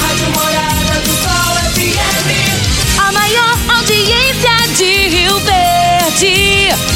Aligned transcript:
Rádio 0.00 0.30
Morada 0.30 1.00
do 1.00 1.10
Sol 1.10 1.54
FM. 1.74 2.28
A 2.98 3.12
maior 3.12 3.56
audiência 3.76 4.56
de 4.76 5.08
Rio 5.08 5.38
Verde. 5.40 6.95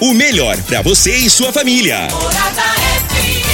O 0.00 0.14
melhor 0.14 0.56
para 0.62 0.80
você 0.80 1.14
e 1.14 1.28
sua 1.28 1.52
família. 1.52 2.08
Morada 2.10 2.62
FM. 3.08 3.50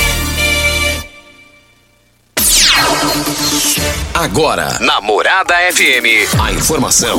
Agora, 4.14 4.78
na 4.78 5.00
Morada 5.00 5.56
FM, 5.72 6.40
a 6.40 6.52
informação 6.52 7.18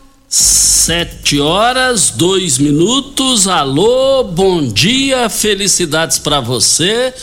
Sete 0.33 1.41
horas, 1.41 2.13
dois 2.15 2.57
minutos. 2.57 3.49
Alô, 3.49 4.23
bom 4.23 4.65
dia, 4.65 5.27
felicidades 5.27 6.19
para 6.19 6.39
você. 6.39 7.13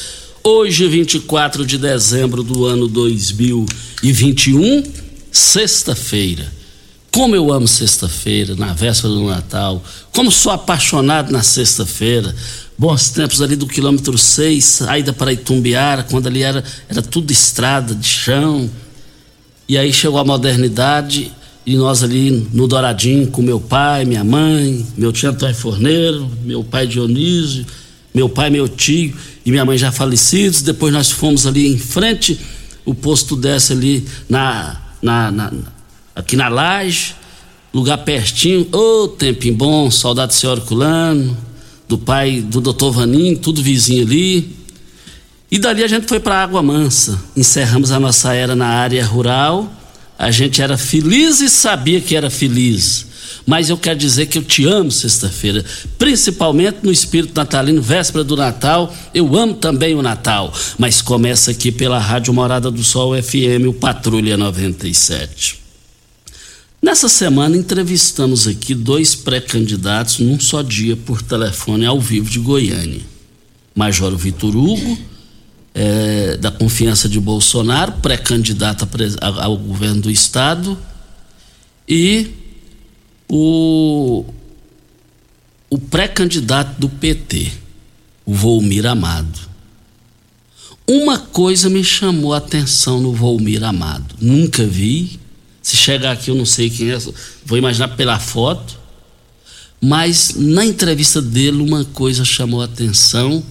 Hoje, 0.44 0.86
24 0.86 1.64
de 1.64 1.78
dezembro 1.78 2.42
do 2.42 2.66
ano 2.66 2.86
2021, 2.86 4.82
sexta-feira. 5.32 6.52
Como 7.10 7.34
eu 7.34 7.50
amo 7.50 7.66
sexta-feira, 7.66 8.54
na 8.54 8.74
véspera 8.74 9.14
do 9.14 9.24
Natal. 9.24 9.82
Como 10.12 10.30
sou 10.30 10.52
apaixonado 10.52 11.32
na 11.32 11.42
sexta-feira. 11.42 12.36
Bons 12.76 13.08
tempos 13.08 13.40
ali 13.40 13.56
do 13.56 13.66
quilômetro 13.66 14.18
6, 14.18 14.62
saída 14.62 15.14
para 15.14 15.32
Itumbiara, 15.32 16.02
quando 16.02 16.26
ali 16.26 16.42
era, 16.42 16.62
era 16.90 17.00
tudo 17.00 17.30
estrada 17.30 17.94
de 17.94 18.06
chão. 18.06 18.70
E 19.66 19.78
aí 19.78 19.94
chegou 19.94 20.18
a 20.20 20.24
modernidade 20.26 21.32
e 21.68 21.76
nós 21.76 22.02
ali 22.02 22.48
no 22.50 22.66
Douradinho 22.66 23.26
com 23.26 23.42
meu 23.42 23.60
pai, 23.60 24.06
minha 24.06 24.24
mãe, 24.24 24.86
meu 24.96 25.12
tio 25.12 25.28
Antônio 25.28 25.54
Forneiro, 25.54 26.26
meu 26.42 26.64
pai 26.64 26.86
Dionísio, 26.86 27.66
meu 28.14 28.26
pai, 28.26 28.48
meu 28.48 28.66
tio 28.66 29.14
e 29.44 29.50
minha 29.50 29.66
mãe 29.66 29.76
já 29.76 29.92
falecidos. 29.92 30.62
Depois 30.62 30.94
nós 30.94 31.10
fomos 31.10 31.46
ali 31.46 31.68
em 31.68 31.76
frente, 31.76 32.40
o 32.86 32.94
posto 32.94 33.36
desce 33.36 33.74
ali 33.74 34.02
na, 34.30 34.80
na, 35.02 35.30
na 35.30 35.52
aqui 36.16 36.36
na 36.36 36.48
laje, 36.48 37.14
lugar 37.74 37.98
pertinho. 37.98 38.66
Ô, 38.72 39.02
oh, 39.02 39.08
tempinho 39.08 39.54
bom, 39.54 39.90
saudade 39.90 40.28
do 40.28 40.36
senhor 40.36 40.56
Herculano, 40.56 41.36
do 41.86 41.98
pai 41.98 42.40
do 42.40 42.62
doutor 42.62 42.92
Vaninho, 42.92 43.36
tudo 43.36 43.62
vizinho 43.62 44.06
ali. 44.06 44.56
E 45.50 45.58
dali 45.58 45.84
a 45.84 45.86
gente 45.86 46.06
foi 46.06 46.18
para 46.18 46.42
Água 46.42 46.62
Mansa. 46.62 47.20
Encerramos 47.36 47.92
a 47.92 48.00
nossa 48.00 48.32
era 48.32 48.56
na 48.56 48.68
área 48.68 49.04
rural 49.04 49.74
a 50.18 50.32
gente 50.32 50.60
era 50.60 50.76
feliz 50.76 51.40
e 51.40 51.48
sabia 51.48 52.00
que 52.00 52.16
era 52.16 52.28
feliz. 52.28 53.06
Mas 53.46 53.70
eu 53.70 53.78
quero 53.78 53.98
dizer 53.98 54.26
que 54.26 54.36
eu 54.36 54.42
te 54.42 54.66
amo 54.66 54.90
sexta-feira, 54.90 55.64
principalmente 55.96 56.80
no 56.82 56.90
espírito 56.90 57.34
natalino, 57.34 57.80
véspera 57.80 58.24
do 58.24 58.36
Natal. 58.36 58.94
Eu 59.14 59.34
amo 59.36 59.54
também 59.54 59.94
o 59.94 60.02
Natal, 60.02 60.52
mas 60.76 61.00
começa 61.00 61.52
aqui 61.52 61.70
pela 61.70 61.98
Rádio 61.98 62.34
Morada 62.34 62.70
do 62.70 62.82
Sol 62.82 63.14
FM, 63.22 63.68
o 63.68 63.72
Patrulha 63.72 64.36
97. 64.36 65.60
Nessa 66.82 67.08
semana 67.08 67.56
entrevistamos 67.56 68.46
aqui 68.46 68.74
dois 68.74 69.14
pré-candidatos 69.14 70.18
num 70.18 70.38
só 70.38 70.60
dia 70.62 70.96
por 70.96 71.22
telefone 71.22 71.86
ao 71.86 72.00
vivo 72.00 72.28
de 72.28 72.38
Goiânia. 72.38 73.00
Major 73.74 74.16
Vitor 74.16 74.54
Hugo 74.56 74.98
é, 75.74 76.36
da 76.36 76.50
confiança 76.50 77.08
de 77.08 77.20
Bolsonaro, 77.20 77.92
pré-candidato 77.92 78.88
ao 79.40 79.56
governo 79.56 80.02
do 80.02 80.10
Estado, 80.10 80.78
e 81.88 82.32
o, 83.28 84.24
o 85.70 85.78
pré-candidato 85.78 86.80
do 86.80 86.88
PT, 86.88 87.52
o 88.24 88.34
Volmir 88.34 88.86
Amado. 88.86 89.48
Uma 90.86 91.18
coisa 91.18 91.68
me 91.68 91.84
chamou 91.84 92.32
a 92.32 92.38
atenção 92.38 93.00
no 93.00 93.12
Volmir 93.12 93.62
Amado. 93.62 94.14
Nunca 94.20 94.66
vi. 94.66 95.20
Se 95.62 95.76
chegar 95.76 96.12
aqui, 96.12 96.30
eu 96.30 96.34
não 96.34 96.46
sei 96.46 96.70
quem 96.70 96.90
é, 96.90 96.98
vou 97.44 97.58
imaginar 97.58 97.88
pela 97.88 98.18
foto. 98.18 98.78
Mas 99.80 100.34
na 100.34 100.64
entrevista 100.64 101.20
dele, 101.20 101.60
uma 101.60 101.84
coisa 101.84 102.24
chamou 102.24 102.62
a 102.62 102.64
atenção 102.64 103.44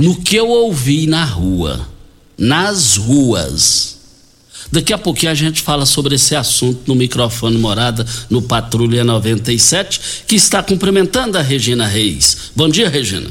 no 0.00 0.16
que 0.16 0.34
eu 0.34 0.48
ouvi 0.48 1.06
na 1.06 1.26
rua, 1.26 1.86
nas 2.38 2.96
ruas. 2.96 3.98
Daqui 4.72 4.94
a 4.94 4.98
pouquinho 4.98 5.30
a 5.30 5.34
gente 5.34 5.60
fala 5.60 5.84
sobre 5.84 6.14
esse 6.14 6.34
assunto 6.34 6.84
no 6.86 6.94
microfone 6.94 7.58
Morada, 7.58 8.06
no 8.30 8.40
Patrulha 8.40 9.04
97, 9.04 10.24
que 10.26 10.36
está 10.36 10.62
cumprimentando 10.62 11.36
a 11.36 11.42
Regina 11.42 11.86
Reis. 11.86 12.50
Bom 12.56 12.70
dia, 12.70 12.88
Regina. 12.88 13.28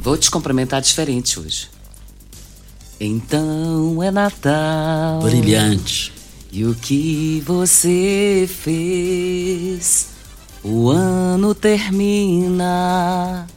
Vou 0.00 0.16
te 0.16 0.30
cumprimentar 0.30 0.80
diferente 0.80 1.40
hoje. 1.40 1.66
Então 3.00 4.00
é 4.00 4.12
Natal. 4.12 5.20
Brilhante. 5.20 6.12
E 6.52 6.64
o 6.64 6.76
que 6.76 7.42
você 7.44 8.48
fez? 8.62 10.10
O 10.62 10.90
ano 10.90 11.56
termina 11.56 13.48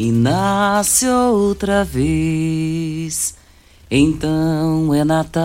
e 0.00 0.10
nasce 0.10 1.06
outra 1.06 1.84
vez. 1.84 3.36
Então 3.90 4.94
é 4.94 5.04
Natal, 5.04 5.44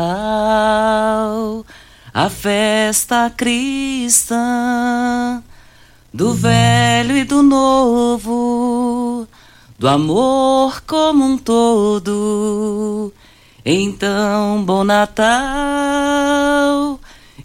a 2.13 2.29
festa 2.29 3.29
cristã, 3.35 5.43
do 6.13 6.33
velho 6.33 7.17
e 7.17 7.25
do 7.25 7.43
novo, 7.43 9.27
do 9.77 9.89
amor 9.89 10.81
como 10.87 11.25
um 11.25 11.37
todo. 11.37 13.11
Então, 13.65 14.63
bom 14.63 14.85
Natal 14.85 15.35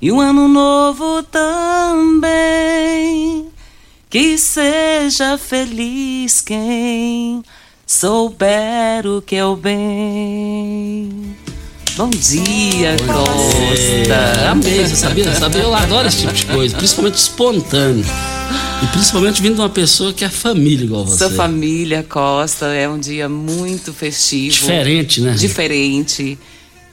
e 0.00 0.12
um 0.12 0.20
ano 0.20 0.46
novo 0.46 1.24
também. 1.24 2.30
Que 4.10 4.36
seja 4.36 5.38
feliz 5.38 6.40
quem 6.40 7.44
souber 7.86 9.06
o 9.06 9.22
que 9.22 9.36
é 9.36 9.44
o 9.44 9.54
bem. 9.54 11.36
Bom 11.96 12.10
dia, 12.10 12.96
Costa. 13.06 14.12
É, 14.12 14.48
amei, 14.48 14.84
você 14.84 14.96
sabia? 14.96 15.32
sabia? 15.36 15.62
Eu 15.62 15.72
adoro 15.72 16.08
esse 16.08 16.22
tipo 16.22 16.32
de 16.32 16.44
coisa, 16.46 16.76
principalmente 16.76 17.18
espontâneo. 17.18 18.04
E 18.82 18.86
principalmente 18.88 19.40
vindo 19.40 19.54
de 19.54 19.60
uma 19.60 19.70
pessoa 19.70 20.12
que 20.12 20.24
é 20.24 20.28
família 20.28 20.86
igual 20.86 21.06
você. 21.06 21.18
Sua 21.18 21.30
família, 21.30 22.02
Costa, 22.02 22.66
é 22.66 22.88
um 22.88 22.98
dia 22.98 23.28
muito 23.28 23.92
festivo. 23.92 24.50
Diferente, 24.50 25.20
né? 25.20 25.34
Diferente. 25.34 26.36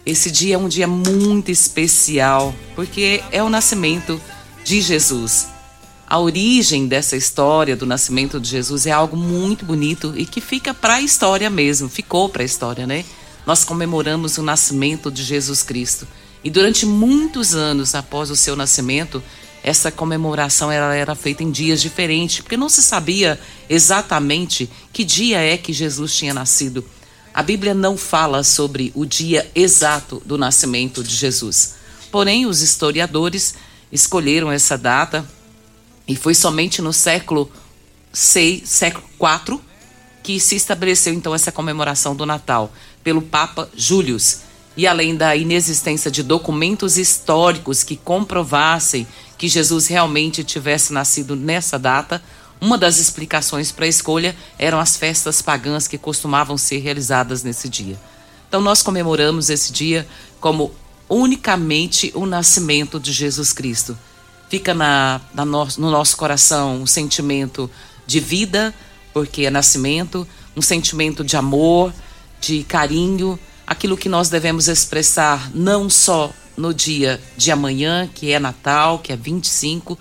Esse 0.05 0.29
dia 0.29 0.53
é 0.53 0.57
um 0.59 0.67
dia 0.67 0.87
muito 0.87 1.49
especial, 1.49 2.53
porque 2.75 3.23
é 3.31 3.41
o 3.41 3.49
nascimento 3.49 4.21
de 4.63 4.81
Jesus. 4.81 5.56
A 6.09 6.19
origem 6.19 6.87
dessa 6.87 7.17
história 7.17 7.75
do 7.75 7.85
nascimento 7.85 8.39
de 8.39 8.47
Jesus 8.47 8.85
é 8.85 8.91
algo 8.91 9.17
muito 9.17 9.65
bonito 9.65 10.13
e 10.15 10.25
que 10.25 10.39
fica 10.39 10.73
para 10.73 10.95
a 10.95 11.01
história 11.01 11.49
mesmo, 11.49 11.89
ficou 11.89 12.29
para 12.29 12.43
a 12.43 12.45
história, 12.45 12.87
né? 12.87 13.03
Nós 13.45 13.65
comemoramos 13.65 14.37
o 14.37 14.41
nascimento 14.41 15.11
de 15.11 15.21
Jesus 15.21 15.61
Cristo. 15.63 16.07
E 16.41 16.49
durante 16.49 16.85
muitos 16.85 17.55
anos 17.55 17.93
após 17.93 18.29
o 18.29 18.37
seu 18.37 18.55
nascimento, 18.55 19.21
essa 19.61 19.91
comemoração 19.91 20.71
era 20.71 21.13
feita 21.13 21.43
em 21.43 21.51
dias 21.51 21.81
diferentes, 21.81 22.39
porque 22.39 22.55
não 22.55 22.69
se 22.69 22.81
sabia 22.81 23.37
exatamente 23.69 24.69
que 24.93 25.03
dia 25.03 25.41
é 25.41 25.57
que 25.57 25.73
Jesus 25.73 26.15
tinha 26.15 26.33
nascido. 26.33 26.85
A 27.33 27.43
Bíblia 27.43 27.73
não 27.73 27.97
fala 27.97 28.45
sobre 28.45 28.93
o 28.95 29.05
dia 29.05 29.51
exato 29.53 30.21
do 30.25 30.37
nascimento 30.37 31.03
de 31.03 31.13
Jesus. 31.13 31.75
Porém, 32.09 32.45
os 32.45 32.61
historiadores 32.61 33.55
escolheram 33.91 34.49
essa 34.49 34.77
data 34.77 35.27
e 36.07 36.15
foi 36.15 36.33
somente 36.33 36.81
no 36.81 36.93
século 36.93 37.51
6, 38.13 38.67
século 38.67 39.05
4 39.17 39.61
que 40.27 40.41
se 40.41 40.57
estabeleceu 40.57 41.13
então 41.13 41.33
essa 41.33 41.53
comemoração 41.53 42.13
do 42.13 42.25
Natal 42.25 42.69
pelo 43.01 43.21
Papa 43.21 43.69
Július. 43.73 44.39
E 44.75 44.85
além 44.85 45.15
da 45.15 45.33
inexistência 45.37 46.11
de 46.11 46.21
documentos 46.21 46.97
históricos 46.97 47.81
que 47.81 47.95
comprovassem 47.95 49.07
que 49.37 49.47
Jesus 49.47 49.87
realmente 49.87 50.43
tivesse 50.43 50.91
nascido 50.91 51.33
nessa 51.33 51.79
data, 51.79 52.21
uma 52.59 52.77
das 52.77 52.97
explicações 52.97 53.71
para 53.71 53.85
a 53.85 53.87
escolha 53.87 54.35
eram 54.59 54.81
as 54.81 54.97
festas 54.97 55.41
pagãs 55.41 55.87
que 55.87 55.97
costumavam 55.97 56.57
ser 56.57 56.79
realizadas 56.79 57.41
nesse 57.41 57.69
dia. 57.69 57.97
Então 58.49 58.59
nós 58.59 58.81
comemoramos 58.81 59.49
esse 59.49 59.71
dia 59.71 60.05
como 60.41 60.73
unicamente 61.07 62.11
o 62.13 62.25
nascimento 62.25 62.99
de 62.99 63.13
Jesus 63.13 63.53
Cristo. 63.53 63.97
Fica 64.49 64.73
na, 64.73 65.21
na 65.33 65.45
no, 65.45 65.67
no 65.77 65.91
nosso 65.91 66.15
coração 66.15 66.81
um 66.81 66.87
sentimento 66.87 67.69
de 68.05 68.19
vida, 68.19 68.73
porque 69.13 69.45
é 69.45 69.49
nascimento, 69.49 70.27
um 70.55 70.61
sentimento 70.61 71.23
de 71.23 71.35
amor, 71.35 71.93
de 72.39 72.63
carinho, 72.63 73.37
aquilo 73.65 73.97
que 73.97 74.07
nós 74.07 74.29
devemos 74.29 74.67
expressar 74.67 75.51
não 75.53 75.89
só 75.89 76.31
no 76.55 76.73
dia 76.73 77.21
de 77.35 77.51
amanhã, 77.51 78.09
que 78.13 78.31
é 78.31 78.39
Natal, 78.39 78.99
que 78.99 79.11
é 79.11 79.15
25, 79.15 79.97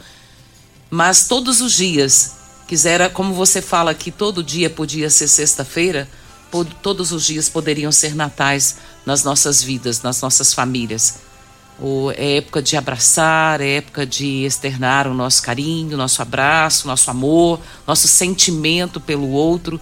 mas 0.89 1.27
todos 1.27 1.61
os 1.61 1.73
dias. 1.73 2.35
Quisera, 2.67 3.09
como 3.09 3.33
você 3.33 3.63
fala 3.63 3.95
que 3.95 4.11
todo 4.11 4.43
dia 4.43 4.69
podia 4.69 5.09
ser 5.09 5.29
sexta-feira, 5.29 6.09
todos 6.83 7.13
os 7.13 7.25
dias 7.25 7.49
poderiam 7.49 7.93
ser 7.93 8.15
natais 8.15 8.77
nas 9.05 9.23
nossas 9.23 9.63
vidas, 9.63 10.03
nas 10.03 10.21
nossas 10.21 10.53
famílias. 10.53 11.26
É 12.17 12.39
época 12.39 12.63
de 12.63 12.77
abraçar, 12.77 13.61
é 13.61 13.77
época 13.77 14.07
de 14.07 14.45
externar 14.45 15.07
o 15.07 15.13
nosso 15.13 15.43
carinho, 15.43 15.97
nosso 15.97 16.23
abraço, 16.23 16.87
nosso 16.87 17.11
amor, 17.11 17.61
nosso 17.87 18.09
sentimento 18.09 18.99
pelo 18.99 19.29
outro 19.31 19.79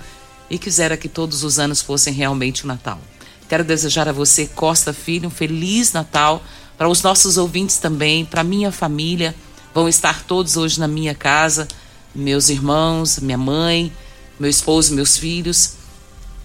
e 0.50 0.58
quisera 0.58 0.96
que 0.96 1.08
todos 1.08 1.44
os 1.44 1.58
anos 1.58 1.80
fossem 1.80 2.12
realmente 2.12 2.64
o 2.64 2.66
Natal. 2.66 3.00
Quero 3.48 3.62
desejar 3.62 4.08
a 4.08 4.12
você, 4.12 4.46
Costa 4.46 4.92
Filho, 4.92 5.28
um 5.28 5.30
feliz 5.30 5.92
Natal, 5.92 6.42
para 6.76 6.88
os 6.88 7.02
nossos 7.02 7.36
ouvintes 7.36 7.78
também, 7.78 8.24
para 8.24 8.42
minha 8.42 8.72
família. 8.72 9.34
Vão 9.72 9.88
estar 9.88 10.24
todos 10.24 10.56
hoje 10.56 10.80
na 10.80 10.88
minha 10.88 11.14
casa, 11.14 11.68
meus 12.14 12.48
irmãos, 12.48 13.18
minha 13.20 13.38
mãe, 13.38 13.92
meu 14.38 14.50
esposo, 14.50 14.94
meus 14.94 15.16
filhos. 15.16 15.74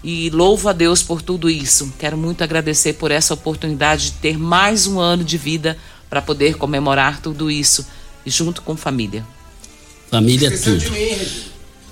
E 0.02 0.30
louvo 0.30 0.68
a 0.68 0.72
Deus 0.72 1.02
por 1.02 1.20
tudo 1.20 1.50
isso. 1.50 1.92
Quero 1.98 2.16
muito 2.16 2.42
agradecer 2.42 2.94
por 2.94 3.10
essa 3.10 3.34
oportunidade 3.34 4.06
de 4.06 4.12
ter 4.12 4.38
mais 4.38 4.86
um 4.86 4.98
ano 4.98 5.22
de 5.22 5.36
vida 5.36 5.76
para 6.08 6.22
poder 6.22 6.56
comemorar 6.56 7.20
tudo 7.20 7.50
isso 7.50 7.86
e 8.24 8.30
junto 8.30 8.62
com 8.62 8.76
família. 8.76 9.24
Família 10.10 10.48
é 10.48 10.56
tudo. 10.56 10.84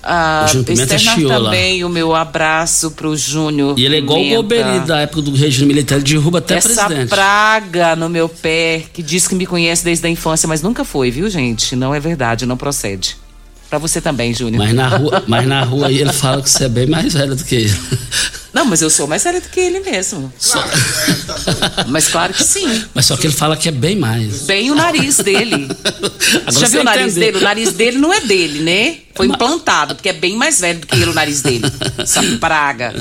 Ah, 0.01 0.45
externar 0.69 1.21
também 1.21 1.83
o 1.83 1.89
meu 1.89 2.15
abraço 2.15 2.91
pro 2.91 3.15
Júnior. 3.17 3.77
E 3.77 3.85
ele 3.85 3.97
é 3.97 3.99
igual 3.99 4.19
o 4.19 4.29
Golbery 4.29 4.79
da 4.87 5.01
época 5.01 5.21
do 5.21 5.31
regime 5.35 5.67
militar, 5.67 5.95
ele 5.95 6.05
derruba 6.05 6.39
até 6.39 6.55
Essa 6.55 6.69
presidente. 6.69 7.07
Essa 7.07 7.15
praga 7.15 7.95
no 7.95 8.09
meu 8.09 8.29
pé, 8.29 8.85
que 8.93 9.03
diz 9.03 9.27
que 9.27 9.35
me 9.35 9.45
conhece 9.45 9.83
desde 9.83 10.07
a 10.07 10.09
infância, 10.09 10.47
mas 10.47 10.61
nunca 10.61 10.85
foi, 10.85 11.11
viu, 11.11 11.29
gente? 11.29 11.75
Não 11.75 11.93
é 11.93 11.99
verdade, 11.99 12.45
não 12.45 12.55
procede. 12.55 13.17
Pra 13.69 13.77
você 13.77 14.01
também, 14.01 14.33
Júnior. 14.33 14.65
Mas 14.65 14.73
na 14.73 14.87
rua, 14.87 15.23
mas 15.27 15.47
na 15.47 15.63
rua 15.63 15.91
ele 15.91 16.11
fala 16.11 16.41
que 16.41 16.49
você 16.49 16.65
é 16.65 16.69
bem 16.69 16.87
mais 16.87 17.13
velho 17.13 17.35
do 17.35 17.43
que 17.43 17.55
ele. 17.55 17.79
Não, 18.51 18.65
mas 18.65 18.81
eu 18.81 18.89
sou 18.89 19.05
mais 19.05 19.23
velha 19.23 19.39
do 19.39 19.47
que 19.47 19.59
ele 19.59 19.79
mesmo. 19.81 20.33
Só... 20.39 20.63
mas 21.87 22.07
claro 22.07 22.33
que 22.33 22.43
sim. 22.43 22.83
Mas 22.95 23.05
só 23.05 23.15
que 23.15 23.27
ele 23.27 23.33
fala 23.33 23.55
que 23.55 23.69
é 23.69 23.71
bem 23.71 23.95
mais. 23.95 24.41
Bem 24.47 24.71
o 24.71 24.75
nariz 24.75 25.17
dele. 25.17 25.67
Você 26.45 26.59
já 26.59 26.67
viu 26.67 26.81
o 26.81 26.83
nariz 26.83 27.11
entender. 27.11 27.31
dele? 27.31 27.37
O 27.37 27.41
nariz 27.41 27.73
dele 27.73 27.97
não 27.99 28.11
é 28.11 28.21
dele, 28.21 28.59
né? 28.61 28.97
Foi 29.13 29.27
mas... 29.27 29.35
implantado, 29.35 29.93
porque 29.93 30.09
é 30.09 30.13
bem 30.13 30.35
mais 30.35 30.59
velho 30.59 30.79
do 30.79 30.87
que 30.87 30.95
ele 30.95 31.11
o 31.11 31.13
nariz 31.13 31.43
dele. 31.43 31.65
Essa 31.99 32.23
praga. 32.39 32.91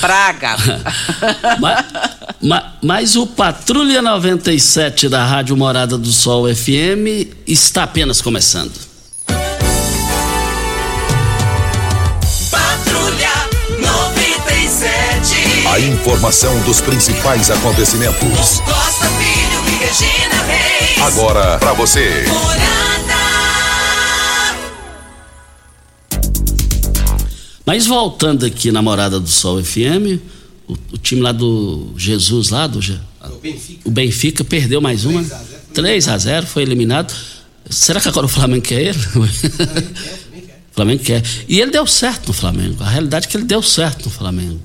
Praga. 0.00 0.56
Mas, 1.60 1.84
mas, 2.40 2.64
mas 2.82 3.16
o 3.16 3.26
Patrulha 3.26 4.00
97 4.00 5.10
da 5.10 5.26
Rádio 5.26 5.56
Morada 5.58 5.98
do 5.98 6.10
Sol 6.10 6.46
FM 6.54 7.36
está 7.46 7.82
apenas 7.82 8.22
começando. 8.22 8.87
Informação 15.88 16.60
dos 16.62 16.80
principais 16.82 17.50
acontecimentos. 17.50 18.60
Costa 18.60 19.06
Filho 19.16 19.60
e 19.66 19.84
Regina 19.84 20.42
Reis. 20.44 20.98
Agora 21.02 21.58
para 21.58 21.72
você. 21.72 22.24
Mas 27.64 27.86
voltando 27.86 28.44
aqui 28.44 28.70
na 28.70 28.82
Morada 28.82 29.18
do 29.18 29.28
Sol 29.28 29.64
FM, 29.64 30.20
o, 30.66 30.74
o 30.92 30.98
time 30.98 31.22
lá 31.22 31.32
do 31.32 31.94
Jesus 31.96 32.50
lá 32.50 32.66
do 32.66 32.78
o 32.78 33.38
Benfica, 33.40 33.88
o 33.88 33.90
Benfica 33.90 34.44
perdeu 34.44 34.80
mais 34.80 35.04
uma. 35.04 35.24
3 35.72 36.08
a 36.08 36.18
0 36.18 36.46
foi 36.46 36.62
eliminado. 36.62 37.14
Será 37.70 38.00
que 38.00 38.08
agora 38.08 38.26
o 38.26 38.28
Flamengo 38.28 38.62
quer 38.62 38.82
ele? 38.82 38.98
O 40.70 40.74
Flamengo 40.78 41.02
quer. 41.02 41.22
E 41.48 41.60
ele 41.60 41.72
deu 41.72 41.86
certo 41.86 42.28
no 42.28 42.32
Flamengo. 42.32 42.82
A 42.84 42.88
realidade 42.88 43.26
é 43.26 43.30
que 43.30 43.36
ele 43.36 43.44
deu 43.44 43.62
certo 43.62 44.04
no 44.04 44.10
Flamengo. 44.10 44.60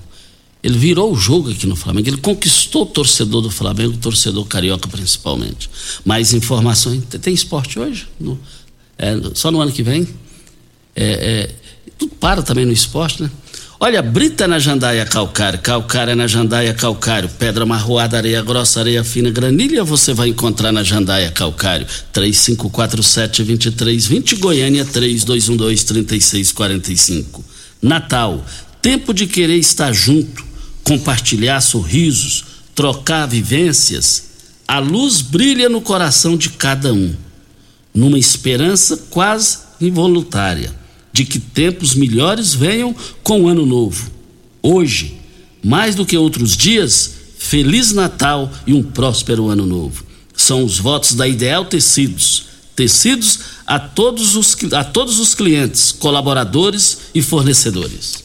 Ele 0.63 0.77
virou 0.77 1.11
o 1.11 1.15
jogo 1.15 1.51
aqui 1.51 1.67
no 1.67 1.75
Flamengo. 1.75 2.07
Ele 2.07 2.15
conquistou 2.17 2.83
o 2.83 2.85
torcedor 2.85 3.41
do 3.41 3.51
Flamengo, 3.51 3.95
o 3.95 3.97
torcedor 3.97 4.45
carioca 4.45 4.87
principalmente. 4.87 5.69
Mais 6.05 6.33
informações. 6.33 7.03
Tem 7.21 7.33
esporte 7.33 7.77
hoje? 7.77 8.07
No, 8.17 8.39
é, 8.97 9.13
só 9.33 9.51
no 9.51 9.59
ano 9.59 9.73
que 9.73 9.83
vem? 9.83 10.07
É, 10.95 11.05
é, 11.05 11.49
tudo 11.97 12.15
para 12.15 12.41
também 12.41 12.65
no 12.65 12.71
esporte, 12.71 13.21
né? 13.21 13.29
Olha, 13.77 14.01
brita 14.01 14.47
na 14.47 14.57
jandaia 14.59 15.05
calcário, 15.05 15.59
calcário 15.59 16.15
na 16.15 16.25
jandaia 16.25 16.73
calcário, 16.73 17.27
pedra 17.27 17.65
marroada, 17.65 18.15
areia 18.15 18.41
grossa, 18.41 18.79
areia 18.79 19.03
fina, 19.03 19.29
granilha, 19.29 19.83
você 19.83 20.13
vai 20.13 20.29
encontrar 20.29 20.71
na 20.71 20.83
jandaia 20.83 21.29
calcário. 21.29 21.85
3547-2320, 22.13 24.39
Goiânia 24.39 24.85
3212-3645. 24.85 27.43
Natal, 27.81 28.45
tempo 28.81 29.13
de 29.13 29.27
querer 29.27 29.57
estar 29.57 29.91
junto 29.91 30.52
compartilhar 30.83 31.61
sorrisos, 31.61 32.45
trocar 32.75 33.27
vivências, 33.27 34.31
a 34.67 34.79
luz 34.79 35.21
brilha 35.21 35.69
no 35.69 35.81
coração 35.81 36.35
de 36.35 36.49
cada 36.49 36.93
um, 36.93 37.15
numa 37.93 38.17
esperança 38.17 38.97
quase 39.09 39.59
involuntária 39.79 40.73
de 41.11 41.23
que 41.25 41.39
tempos 41.39 41.93
melhores 41.93 42.53
venham 42.53 42.95
com 43.21 43.43
o 43.43 43.47
ano 43.47 43.65
novo. 43.65 44.11
Hoje, 44.61 45.19
mais 45.63 45.93
do 45.93 46.05
que 46.05 46.17
outros 46.17 46.57
dias, 46.57 47.11
Feliz 47.37 47.91
Natal 47.91 48.51
e 48.65 48.73
um 48.73 48.81
próspero 48.81 49.49
ano 49.49 49.65
novo. 49.65 50.03
São 50.35 50.63
os 50.63 50.79
votos 50.79 51.13
da 51.13 51.27
Ideal 51.27 51.65
Tecidos. 51.65 52.45
Tecidos 52.75 53.39
a 53.67 53.77
todos 53.77 54.35
os, 54.35 54.57
a 54.73 54.83
todos 54.83 55.19
os 55.19 55.35
clientes, 55.35 55.91
colaboradores 55.91 56.97
e 57.13 57.21
fornecedores. 57.21 58.23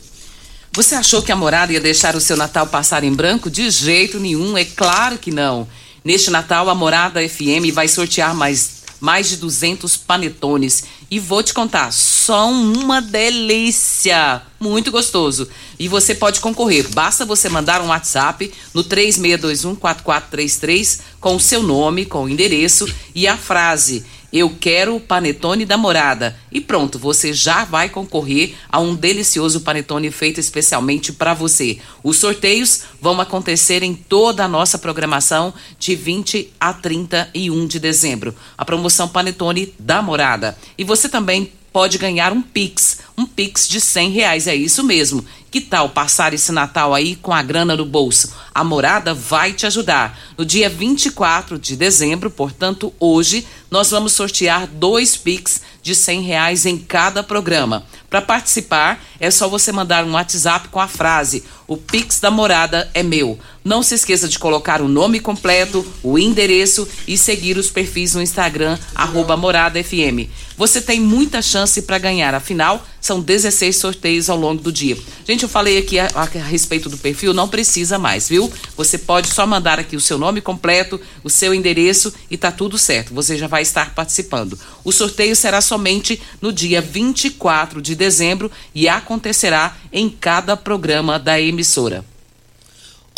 Você 0.78 0.94
achou 0.94 1.20
que 1.20 1.32
a 1.32 1.36
morada 1.36 1.72
ia 1.72 1.80
deixar 1.80 2.14
o 2.14 2.20
seu 2.20 2.36
Natal 2.36 2.64
passar 2.64 3.02
em 3.02 3.12
branco? 3.12 3.50
De 3.50 3.68
jeito 3.68 4.20
nenhum, 4.20 4.56
é 4.56 4.64
claro 4.64 5.18
que 5.18 5.32
não. 5.32 5.66
Neste 6.04 6.30
Natal, 6.30 6.70
a 6.70 6.74
Morada 6.74 7.18
FM 7.28 7.74
vai 7.74 7.88
sortear 7.88 8.32
mais, 8.32 8.84
mais 9.00 9.28
de 9.28 9.38
200 9.38 9.96
panetones. 9.96 10.84
E 11.10 11.18
vou 11.18 11.42
te 11.42 11.52
contar, 11.52 11.92
são 11.92 12.52
uma 12.74 13.02
delícia. 13.02 14.40
Muito 14.60 14.92
gostoso. 14.92 15.48
E 15.80 15.88
você 15.88 16.14
pode 16.14 16.38
concorrer. 16.38 16.88
Basta 16.90 17.26
você 17.26 17.48
mandar 17.48 17.80
um 17.80 17.88
WhatsApp 17.88 18.48
no 18.72 18.84
36214433 18.84 21.00
com 21.18 21.34
o 21.34 21.40
seu 21.40 21.60
nome, 21.60 22.06
com 22.06 22.22
o 22.22 22.28
endereço 22.28 22.86
e 23.16 23.26
a 23.26 23.36
frase 23.36 24.04
eu 24.32 24.54
quero 24.60 24.96
o 24.96 25.00
panetone 25.00 25.64
da 25.64 25.76
morada. 25.76 26.36
E 26.52 26.60
pronto, 26.60 26.98
você 26.98 27.32
já 27.32 27.64
vai 27.64 27.88
concorrer 27.88 28.54
a 28.68 28.78
um 28.78 28.94
delicioso 28.94 29.62
panetone 29.62 30.10
feito 30.10 30.38
especialmente 30.38 31.12
para 31.12 31.34
você. 31.34 31.78
Os 32.02 32.18
sorteios 32.18 32.82
vão 33.00 33.20
acontecer 33.20 33.82
em 33.82 33.94
toda 33.94 34.44
a 34.44 34.48
nossa 34.48 34.78
programação 34.78 35.54
de 35.78 35.94
20 35.94 36.52
a 36.60 36.72
31 36.72 37.66
de 37.66 37.78
dezembro. 37.78 38.34
A 38.56 38.64
promoção 38.64 39.08
Panetone 39.08 39.74
da 39.78 40.02
Morada. 40.02 40.56
E 40.76 40.84
você 40.84 41.08
também 41.08 41.52
pode 41.72 41.98
ganhar 41.98 42.32
um 42.32 42.42
Pix, 42.42 42.98
um 43.16 43.26
Pix 43.26 43.68
de 43.68 43.80
100 43.80 44.10
reais, 44.10 44.46
é 44.46 44.54
isso 44.54 44.82
mesmo. 44.82 45.24
Que 45.50 45.62
tal 45.62 45.88
passar 45.88 46.34
esse 46.34 46.52
Natal 46.52 46.94
aí 46.94 47.16
com 47.16 47.32
a 47.32 47.40
grana 47.42 47.74
no 47.74 47.86
bolso? 47.86 48.34
A 48.54 48.62
Morada 48.62 49.14
vai 49.14 49.54
te 49.54 49.64
ajudar. 49.64 50.18
No 50.36 50.44
dia 50.44 50.68
24 50.68 51.58
de 51.58 51.74
dezembro, 51.74 52.30
portanto, 52.30 52.92
hoje, 53.00 53.46
nós 53.70 53.90
vamos 53.90 54.12
sortear 54.12 54.66
dois 54.66 55.16
Pix 55.16 55.62
de 55.82 55.94
100 55.94 56.22
reais 56.22 56.66
em 56.66 56.76
cada 56.76 57.22
programa. 57.22 57.82
Para 58.10 58.20
participar, 58.20 59.02
é 59.18 59.30
só 59.30 59.48
você 59.48 59.72
mandar 59.72 60.04
um 60.04 60.12
WhatsApp 60.12 60.68
com 60.68 60.80
a 60.80 60.88
frase: 60.88 61.42
O 61.66 61.78
Pix 61.78 62.20
da 62.20 62.30
Morada 62.30 62.90
é 62.92 63.02
meu. 63.02 63.38
Não 63.64 63.82
se 63.82 63.94
esqueça 63.94 64.28
de 64.28 64.38
colocar 64.38 64.82
o 64.82 64.88
nome 64.88 65.18
completo, 65.18 65.86
o 66.02 66.18
endereço 66.18 66.86
e 67.06 67.16
seguir 67.16 67.56
os 67.56 67.70
perfis 67.70 68.14
no 68.14 68.22
Instagram, 68.22 68.78
arroba 68.94 69.36
Morada 69.36 69.82
FM. 69.82 70.28
Você 70.56 70.80
tem 70.80 71.00
muita 71.00 71.40
chance 71.40 71.82
para 71.82 71.98
ganhar, 71.98 72.34
afinal, 72.34 72.84
são 73.08 73.20
16 73.22 73.74
sorteios 73.74 74.28
ao 74.28 74.36
longo 74.36 74.62
do 74.62 74.70
dia. 74.70 74.94
Gente, 75.26 75.42
eu 75.42 75.48
falei 75.48 75.78
aqui 75.78 75.98
a, 75.98 76.10
a, 76.14 76.22
a, 76.24 76.44
respeito 76.44 76.90
do 76.90 76.98
perfil, 76.98 77.32
não 77.32 77.48
precisa 77.48 77.98
mais, 77.98 78.28
viu? 78.28 78.52
Você 78.76 78.98
pode 78.98 79.28
só 79.28 79.46
mandar 79.46 79.78
aqui 79.78 79.96
o 79.96 80.00
seu 80.00 80.18
nome 80.18 80.42
completo, 80.42 81.00
o 81.24 81.30
seu 81.30 81.54
endereço 81.54 82.12
e 82.30 82.36
tá 82.36 82.52
tudo 82.52 82.76
certo. 82.76 83.14
Você 83.14 83.38
já 83.38 83.46
vai 83.46 83.62
estar 83.62 83.94
participando. 83.94 84.58
O 84.84 84.92
sorteio 84.92 85.34
será 85.34 85.62
somente 85.62 86.20
no 86.38 86.52
dia 86.52 86.82
24 86.82 87.80
de 87.80 87.94
dezembro 87.94 88.52
e 88.74 88.86
acontecerá 88.86 89.74
em 89.90 90.10
cada 90.10 90.54
programa 90.54 91.18
da 91.18 91.40
emissora. 91.40 92.04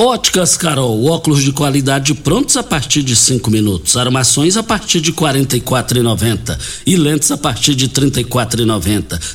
Óticas 0.02 0.57
Carol, 0.57 1.04
óculos 1.04 1.42
de 1.42 1.52
qualidade 1.52 2.14
prontos 2.14 2.57
a 2.57 2.62
partir 2.62 3.02
de 3.02 3.14
cinco 3.14 3.50
minutos, 3.50 3.99
armações 3.99 4.57
a 4.57 4.62
partir 4.62 4.99
de 4.99 5.12
quarenta 5.12 5.59
e 5.59 5.62
e 6.87 6.97
lentes 6.97 7.30
a 7.30 7.37
partir 7.37 7.75
de 7.75 7.87
trinta 7.87 8.19
e 8.19 8.25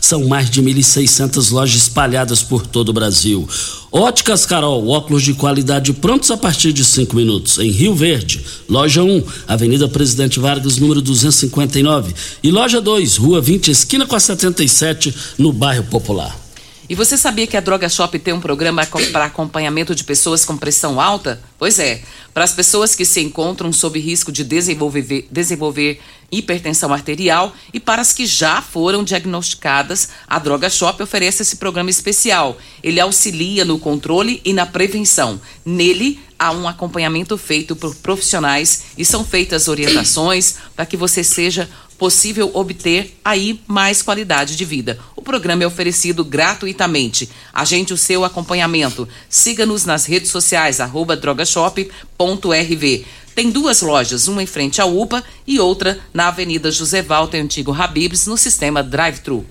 São 0.02 0.28
mais 0.28 0.50
de 0.50 0.64
1.600 0.64 1.52
lojas 1.52 1.84
espalhadas 1.84 2.42
por 2.42 2.66
todo 2.66 2.90
o 2.90 2.94
Brasil. 2.94 3.48
Óticas 3.92 4.44
Carol, 4.44 4.88
óculos 4.88 5.22
de 5.22 5.36
qualidade 5.36 5.94
prontos 5.94 6.32
a 6.32 6.38
partir 6.38 6.74
de 6.74 6.84
cinco 6.84 7.16
minutos, 7.16 7.60
em 7.60 7.70
Rio 7.70 7.94
Verde, 7.94 8.44
loja 8.68 9.04
1, 9.04 9.24
Avenida 9.48 9.88
Presidente 9.88 10.40
Vargas, 10.40 10.78
número 10.78 11.00
259 11.00 12.12
e 12.42 12.50
loja 12.50 12.82
2, 12.82 13.18
Rua 13.18 13.40
20, 13.40 13.70
esquina 13.70 14.08
com 14.08 14.16
a 14.16 14.20
77, 14.20 15.14
no 15.38 15.54
bairro 15.54 15.84
Popular. 15.84 16.45
E 16.88 16.94
você 16.94 17.18
sabia 17.18 17.48
que 17.48 17.58
a 17.58 17.62
Droga 17.62 17.90
Shop 17.90 18.18
tem 18.20 18.34
um 18.34 18.40
programa 18.40 18.86
para 19.12 19.26
acompanhamento 19.26 19.96
de 19.96 20.04
pessoas 20.04 20.46
com 20.46 20.56
pressão 20.56 21.02
alta? 21.02 21.42
Pois 21.58 21.80
é, 21.80 22.02
para 22.32 22.44
as 22.44 22.54
pessoas 22.54 22.94
que 22.94 23.06
se 23.06 23.22
encontram 23.22 23.74
sob 23.74 24.00
risco 24.00 24.32
de 24.32 24.44
desenvolver, 24.44 25.28
desenvolver 25.32 26.00
hipertensão 26.32 26.94
arterial 26.94 27.56
e 27.74 27.80
para 27.80 28.02
as 28.02 28.14
que 28.14 28.26
já 28.26 28.62
foram 28.62 29.04
diagnosticadas, 29.04 30.10
a 30.28 30.38
Droga 30.38 30.70
Shop 30.70 31.02
oferece 31.02 31.42
esse 31.42 31.56
programa 31.56 31.90
especial. 31.90 32.58
Ele 32.84 33.00
auxilia 33.00 33.66
no 33.66 33.80
controle 33.80 34.42
e 34.46 34.54
na 34.54 34.66
prevenção. 34.66 35.42
Nele, 35.66 36.20
há 36.38 36.52
um 36.52 36.68
acompanhamento 36.68 37.38
feito 37.38 37.76
por 37.76 37.96
profissionais 37.96 38.84
e 38.98 39.06
são 39.06 39.26
feitas 39.26 39.68
orientações 39.68 40.56
para 40.76 40.86
que 40.86 40.98
você 40.98 41.24
seja 41.24 41.70
possível 41.98 42.52
obter 42.54 43.18
aí 43.24 43.60
mais 43.68 44.02
qualidade 44.02 44.56
de 44.56 44.66
vida. 44.66 45.00
O 45.16 45.22
programa 45.22 45.64
é 45.64 45.68
oferecido 45.68 46.24
gratuitamente. 46.24 47.30
Agende 47.54 47.94
o 47.94 47.98
seu 47.98 48.24
acompanhamento. 48.24 49.08
Siga-nos 49.30 49.86
nas 49.86 50.06
redes 50.06 50.32
sociais, 50.32 50.80
arroba 50.80 51.16
drogashop.rv. 51.16 53.06
Tem 53.34 53.52
duas 53.52 53.82
lojas, 53.82 54.28
uma 54.28 54.42
em 54.42 54.46
frente 54.46 54.82
à 54.82 54.86
UPA 54.86 55.24
e 55.46 55.60
outra 55.60 56.00
na 56.14 56.28
Avenida 56.30 56.72
José 56.72 57.02
Walter, 57.02 57.42
antigo 57.42 57.74
Habibs, 57.74 58.28
no 58.28 58.38
sistema 58.38 58.82
drive-thru. 58.82 59.46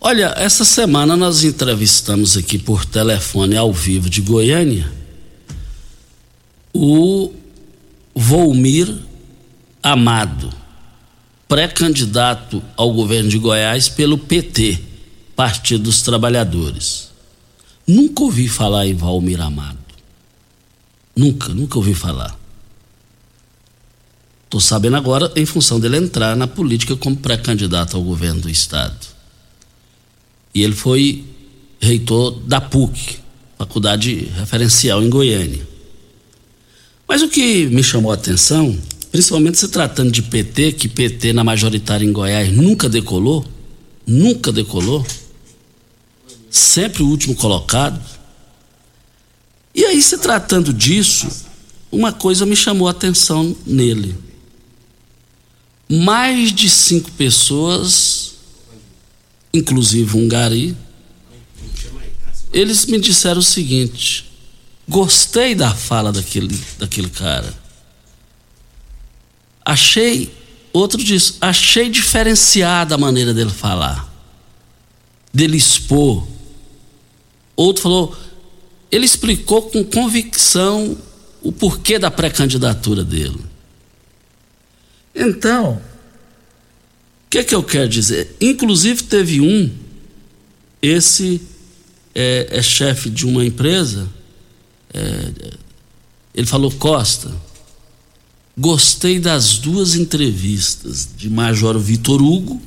Olha, 0.00 0.34
essa 0.36 0.64
semana 0.64 1.16
nós 1.16 1.44
entrevistamos 1.44 2.36
aqui 2.36 2.58
por 2.58 2.84
telefone 2.84 3.56
ao 3.56 3.72
vivo 3.72 4.08
de 4.08 4.20
Goiânia 4.22 4.90
o 6.72 7.32
Volmir 8.14 8.94
Amado 9.82 10.59
pré-candidato 11.50 12.62
ao 12.76 12.92
governo 12.92 13.28
de 13.28 13.36
Goiás 13.36 13.88
pelo 13.88 14.16
PT, 14.16 14.78
Partido 15.34 15.82
dos 15.82 16.00
Trabalhadores. 16.00 17.10
Nunca 17.84 18.22
ouvi 18.22 18.46
falar 18.46 18.86
em 18.86 18.94
Valmir 18.94 19.40
Amado. 19.40 19.76
Nunca, 21.16 21.48
nunca 21.48 21.76
ouvi 21.76 21.92
falar. 21.92 22.38
Estou 24.44 24.60
sabendo 24.60 24.96
agora 24.96 25.32
em 25.34 25.44
função 25.44 25.80
dele 25.80 25.96
entrar 25.96 26.36
na 26.36 26.46
política 26.46 26.94
como 26.94 27.16
pré-candidato 27.16 27.96
ao 27.96 28.04
governo 28.04 28.42
do 28.42 28.48
Estado. 28.48 29.08
E 30.54 30.62
ele 30.62 30.76
foi 30.76 31.24
reitor 31.80 32.30
da 32.46 32.60
PUC, 32.60 33.18
Faculdade 33.58 34.30
Referencial 34.36 35.02
em 35.02 35.10
Goiânia. 35.10 35.66
Mas 37.08 37.22
o 37.22 37.28
que 37.28 37.66
me 37.66 37.82
chamou 37.82 38.12
a 38.12 38.14
atenção 38.14 38.78
Principalmente 39.10 39.58
se 39.58 39.68
tratando 39.68 40.10
de 40.10 40.22
PT, 40.22 40.72
que 40.72 40.88
PT 40.88 41.32
na 41.32 41.42
majoritária 41.42 42.04
em 42.04 42.12
Goiás 42.12 42.52
nunca 42.52 42.88
decolou, 42.88 43.44
nunca 44.06 44.52
decolou, 44.52 45.04
sempre 46.48 47.02
o 47.02 47.08
último 47.08 47.34
colocado. 47.34 48.00
E 49.74 49.84
aí, 49.84 50.00
se 50.00 50.18
tratando 50.18 50.72
disso, 50.72 51.28
uma 51.90 52.12
coisa 52.12 52.46
me 52.46 52.54
chamou 52.54 52.86
a 52.86 52.92
atenção 52.92 53.56
nele. 53.66 54.16
Mais 55.88 56.52
de 56.52 56.70
cinco 56.70 57.10
pessoas, 57.12 58.34
inclusive 59.52 60.16
um 60.16 60.28
gari, 60.28 60.76
eles 62.52 62.86
me 62.86 63.00
disseram 63.00 63.40
o 63.40 63.42
seguinte: 63.42 64.24
gostei 64.88 65.54
da 65.54 65.74
fala 65.74 66.12
daquele, 66.12 66.56
daquele 66.78 67.08
cara. 67.08 67.59
Achei, 69.64 70.32
outro 70.72 71.02
diz, 71.02 71.36
achei 71.40 71.88
diferenciada 71.88 72.94
a 72.94 72.98
maneira 72.98 73.34
dele 73.34 73.50
falar, 73.50 74.12
dele 75.32 75.56
expor. 75.56 76.26
Outro 77.56 77.82
falou, 77.82 78.16
ele 78.90 79.04
explicou 79.04 79.62
com 79.62 79.84
convicção 79.84 80.96
o 81.42 81.52
porquê 81.52 81.98
da 81.98 82.10
pré-candidatura 82.10 83.04
dele. 83.04 83.40
Então, 85.14 85.74
o 85.74 87.30
que, 87.30 87.44
que 87.44 87.54
eu 87.54 87.62
quero 87.62 87.88
dizer? 87.88 88.36
Inclusive 88.40 89.04
teve 89.04 89.40
um, 89.40 89.70
esse 90.82 91.40
é, 92.14 92.48
é 92.50 92.62
chefe 92.62 93.10
de 93.10 93.26
uma 93.26 93.44
empresa, 93.44 94.08
é, 94.92 95.52
ele 96.34 96.46
falou 96.46 96.70
Costa, 96.72 97.30
Gostei 98.60 99.18
das 99.18 99.56
duas 99.56 99.94
entrevistas 99.94 101.08
de 101.16 101.30
Major 101.30 101.78
Vitor 101.78 102.20
Hugo, 102.20 102.60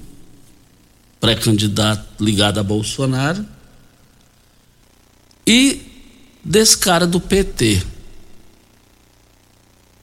pré-candidato 1.22 2.04
ligado 2.20 2.60
a 2.60 2.64
Bolsonaro, 2.64 3.46
e 5.46 5.84
desse 6.44 6.76
cara 6.80 7.06
do 7.06 7.20
PT. 7.20 7.84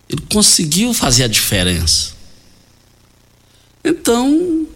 Ele 0.08 0.22
conseguiu 0.32 0.94
fazer 0.94 1.24
a 1.24 1.28
diferença. 1.28 2.12
Então, 3.84 4.68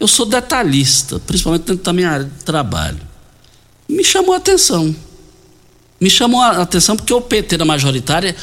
eu 0.00 0.08
sou 0.08 0.24
detalhista, 0.24 1.18
principalmente 1.18 1.64
dentro 1.64 1.84
da 1.84 1.92
minha 1.92 2.08
área 2.08 2.24
de 2.24 2.44
trabalho. 2.44 3.00
Me 3.86 4.02
chamou 4.02 4.32
a 4.32 4.38
atenção. 4.38 4.96
Me 6.00 6.08
chamou 6.08 6.40
a 6.40 6.62
atenção 6.62 6.96
porque 6.96 7.12
o 7.12 7.20
PT 7.20 7.58
da 7.58 7.66
majoritária 7.66 8.34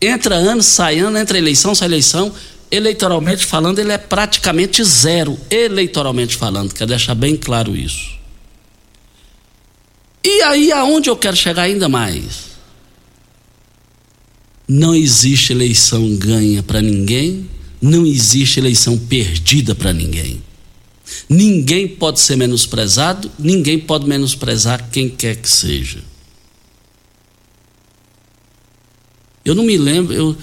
entra 0.00 0.34
ano, 0.34 0.62
sai 0.62 0.98
ano, 0.98 1.18
entra 1.18 1.38
eleição, 1.38 1.74
sai 1.74 1.88
eleição. 1.88 2.32
Eleitoralmente 2.70 3.44
falando, 3.44 3.78
ele 3.78 3.92
é 3.92 3.98
praticamente 3.98 4.82
zero. 4.82 5.38
Eleitoralmente 5.50 6.36
falando, 6.36 6.74
quero 6.74 6.88
deixar 6.88 7.14
bem 7.14 7.36
claro 7.36 7.76
isso. 7.76 8.14
E 10.24 10.42
aí, 10.42 10.72
aonde 10.72 11.10
eu 11.10 11.16
quero 11.16 11.36
chegar 11.36 11.62
ainda 11.62 11.88
mais? 11.88 12.54
Não 14.66 14.94
existe 14.94 15.52
eleição 15.52 16.16
ganha 16.16 16.62
para 16.62 16.80
ninguém, 16.80 17.48
não 17.80 18.06
existe 18.06 18.58
eleição 18.58 18.96
perdida 18.96 19.74
para 19.74 19.92
ninguém. 19.92 20.42
Ninguém 21.28 21.86
pode 21.86 22.20
ser 22.20 22.36
menosprezado, 22.36 23.30
ninguém 23.38 23.78
pode 23.78 24.06
menosprezar 24.08 24.88
quem 24.90 25.08
quer 25.08 25.36
que 25.36 25.48
seja. 25.48 25.98
Eu 29.44 29.54
não 29.54 29.64
me 29.64 29.76
lembro, 29.76 30.12
eu, 30.14 30.36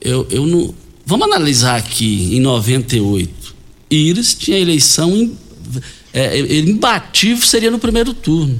eu, 0.00 0.26
eu 0.30 0.46
não. 0.46 0.74
Vamos 1.04 1.26
analisar 1.26 1.76
aqui, 1.76 2.34
em 2.34 2.40
98. 2.40 3.54
Iris 3.90 4.34
tinha 4.34 4.58
eleição 4.58 5.14
em, 5.14 5.36
é, 6.12 6.38
imbatível, 6.60 7.44
seria 7.44 7.70
no 7.70 7.78
primeiro 7.78 8.14
turno. 8.14 8.58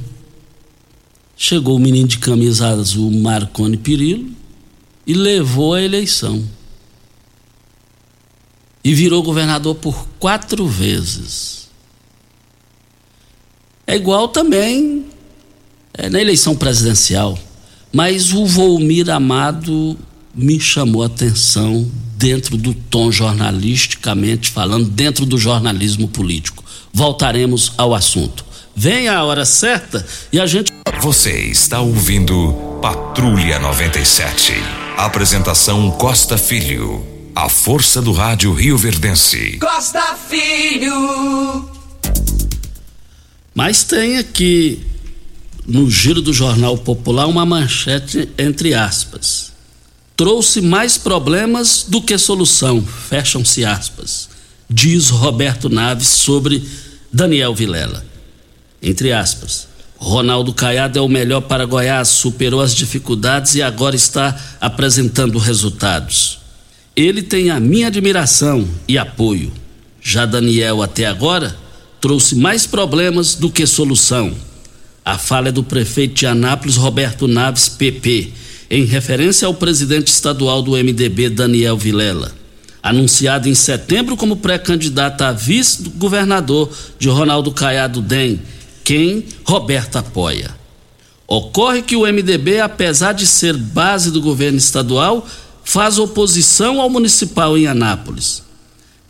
Chegou 1.36 1.76
o 1.76 1.78
menino 1.78 2.06
de 2.06 2.18
camisa 2.18 2.68
azul, 2.68 3.10
Marconi 3.10 3.76
Pirillo, 3.76 4.30
e 5.06 5.14
levou 5.14 5.74
a 5.74 5.82
eleição. 5.82 6.44
E 8.84 8.94
virou 8.94 9.22
governador 9.22 9.74
por 9.76 10.06
quatro 10.18 10.66
vezes. 10.66 11.68
É 13.86 13.96
igual 13.96 14.28
também 14.28 15.06
é, 15.94 16.08
na 16.08 16.20
eleição 16.20 16.54
presidencial. 16.54 17.38
Mas 17.92 18.32
o 18.32 18.46
Volmir 18.46 19.10
Amado 19.10 19.98
me 20.34 20.60
chamou 20.60 21.02
a 21.02 21.06
atenção 21.06 21.90
dentro 22.16 22.56
do 22.56 22.72
tom 22.72 23.10
jornalisticamente 23.10 24.50
falando, 24.50 24.88
dentro 24.88 25.26
do 25.26 25.36
jornalismo 25.36 26.06
político. 26.06 26.62
Voltaremos 26.92 27.72
ao 27.76 27.94
assunto. 27.94 28.44
Vem 28.76 29.08
a 29.08 29.24
hora 29.24 29.44
certa 29.44 30.06
e 30.32 30.38
a 30.38 30.46
gente. 30.46 30.72
Você 31.00 31.32
está 31.46 31.80
ouvindo 31.80 32.52
Patrulha 32.80 33.58
97. 33.58 34.54
Apresentação 34.96 35.90
Costa 35.92 36.38
Filho. 36.38 37.04
A 37.34 37.48
força 37.48 38.00
do 38.00 38.12
rádio 38.12 38.52
Rio 38.52 38.76
Verdense. 38.76 39.58
Costa 39.58 40.14
Filho. 40.28 41.68
Mas 43.54 43.82
tem 43.82 44.18
aqui 44.18 44.84
no 45.70 45.88
giro 45.88 46.20
do 46.20 46.32
Jornal 46.32 46.76
Popular 46.76 47.26
uma 47.26 47.46
manchete 47.46 48.28
entre 48.36 48.74
aspas. 48.74 49.52
Trouxe 50.16 50.60
mais 50.60 50.98
problemas 50.98 51.86
do 51.88 52.02
que 52.02 52.18
solução, 52.18 52.82
fecham-se 52.82 53.64
aspas, 53.64 54.28
diz 54.68 55.08
Roberto 55.08 55.68
Naves 55.68 56.08
sobre 56.08 56.62
Daniel 57.12 57.54
Vilela. 57.54 58.04
Entre 58.82 59.12
aspas. 59.12 59.68
Ronaldo 59.96 60.54
Caiado 60.54 60.98
é 60.98 61.02
o 61.02 61.08
melhor 61.08 61.42
para 61.42 61.66
Goiás, 61.66 62.08
superou 62.08 62.62
as 62.62 62.74
dificuldades 62.74 63.54
e 63.54 63.60
agora 63.60 63.94
está 63.94 64.34
apresentando 64.58 65.38
resultados. 65.38 66.38
Ele 66.96 67.22
tem 67.22 67.50
a 67.50 67.60
minha 67.60 67.88
admiração 67.88 68.66
e 68.88 68.96
apoio. 68.96 69.52
Já 70.00 70.24
Daniel, 70.24 70.82
até 70.82 71.04
agora, 71.04 71.54
trouxe 72.00 72.34
mais 72.34 72.66
problemas 72.66 73.34
do 73.34 73.50
que 73.50 73.66
solução 73.66 74.34
a 75.10 75.18
fala 75.18 75.48
é 75.48 75.52
do 75.52 75.64
prefeito 75.64 76.14
de 76.14 76.26
Anápolis, 76.26 76.76
Roberto 76.76 77.26
Naves, 77.26 77.68
PP, 77.68 78.32
em 78.70 78.84
referência 78.84 79.46
ao 79.46 79.54
presidente 79.54 80.06
estadual 80.06 80.62
do 80.62 80.72
MDB, 80.72 81.28
Daniel 81.28 81.76
Vilela. 81.76 82.32
Anunciado 82.80 83.48
em 83.48 83.54
setembro 83.54 84.16
como 84.16 84.36
pré-candidato 84.36 85.22
a 85.22 85.32
vice-governador 85.32 86.70
de 86.98 87.08
Ronaldo 87.08 87.50
Caiado 87.50 88.00
DEM, 88.00 88.40
quem 88.84 89.24
Roberto 89.44 89.96
apoia. 89.96 90.56
Ocorre 91.26 91.82
que 91.82 91.96
o 91.96 92.02
MDB, 92.02 92.60
apesar 92.60 93.12
de 93.12 93.26
ser 93.26 93.56
base 93.56 94.12
do 94.12 94.20
governo 94.20 94.58
estadual, 94.58 95.26
faz 95.64 95.98
oposição 95.98 96.80
ao 96.80 96.88
municipal 96.88 97.58
em 97.58 97.66
Anápolis. 97.66 98.44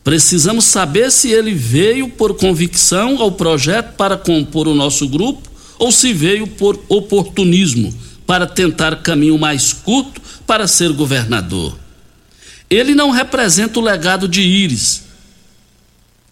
Precisamos 0.03 0.65
saber 0.65 1.13
se 1.13 1.31
ele 1.31 1.53
veio 1.53 2.09
por 2.09 2.35
convicção 2.35 3.21
ao 3.21 3.33
projeto 3.33 3.97
para 3.97 4.17
compor 4.17 4.67
o 4.67 4.75
nosso 4.75 5.07
grupo 5.07 5.50
ou 5.81 5.91
se 5.91 6.13
veio 6.13 6.47
por 6.47 6.79
oportunismo 6.91 7.93
para 8.27 8.47
tentar 8.47 8.97
caminho 8.97 9.39
mais 9.39 9.73
curto 9.73 10.21
para 10.47 10.69
ser 10.69 10.93
governador. 10.93 11.77
Ele 12.69 12.95
não 12.95 13.11
representa 13.11 13.81
o 13.81 13.83
legado 13.83 14.29
de 14.29 14.43
Íris. 14.43 15.05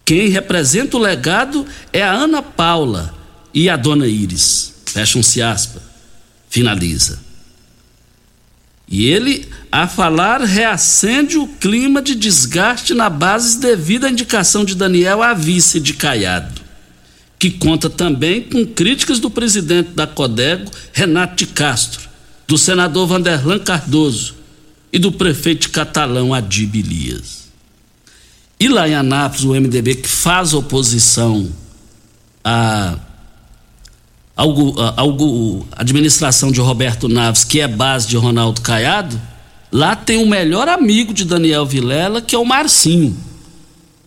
Quem 0.05 0.29
representa 0.29 0.95
o 0.95 0.99
legado 0.99 1.65
é 1.91 2.03
a 2.03 2.11
Ana 2.11 2.43
Paula 2.43 3.13
e 3.51 3.67
a 3.67 3.75
dona 3.75 4.07
Íris. 4.07 4.75
Fecham-se 4.85 5.41
aspas. 5.41 5.81
Finaliza. 6.47 7.19
E 8.87 9.07
ele, 9.07 9.47
a 9.71 9.87
falar, 9.87 10.41
reacende 10.41 11.37
o 11.37 11.47
clima 11.47 12.03
de 12.03 12.13
desgaste 12.13 12.93
na 12.93 13.09
base 13.09 13.59
devido 13.59 14.05
à 14.05 14.09
indicação 14.11 14.63
de 14.63 14.75
Daniel 14.75 15.23
a 15.23 15.33
vice 15.33 15.79
de 15.79 15.93
Caiado 15.93 16.68
que 17.39 17.49
conta 17.49 17.89
também 17.89 18.43
com 18.43 18.65
críticas 18.65 19.17
do 19.17 19.29
presidente 19.29 19.91
da 19.91 20.05
Codego, 20.05 20.69
Renato 20.91 21.37
de 21.37 21.47
Castro, 21.47 22.09
do 22.45 22.57
senador 22.57 23.07
Vanderlan 23.07 23.59
Cardoso 23.59 24.35
e 24.91 24.99
do 24.99 25.09
prefeito 25.09 25.71
Catalão, 25.71 26.33
Adib 26.33 26.75
Elias. 26.75 27.47
E 28.59 28.67
lá 28.67 28.89
em 28.89 28.93
Anápolis, 28.93 29.45
o 29.45 29.53
MDB 29.53 29.95
que 29.95 30.07
faz 30.09 30.53
oposição 30.53 31.49
à, 32.43 32.97
à, 34.35 34.43
à 34.43 35.81
administração 35.81 36.51
de 36.51 36.59
Roberto 36.59 37.07
Naves, 37.07 37.45
que 37.45 37.61
é 37.61 37.69
base 37.69 38.05
de 38.05 38.17
Ronaldo 38.17 38.59
Caiado, 38.59 39.19
lá 39.71 39.95
tem 39.95 40.21
o 40.21 40.27
melhor 40.27 40.67
amigo 40.67 41.13
de 41.13 41.23
Daniel 41.23 41.65
Vilela, 41.65 42.21
que 42.21 42.35
é 42.35 42.37
o 42.37 42.43
Marcinho. 42.43 43.15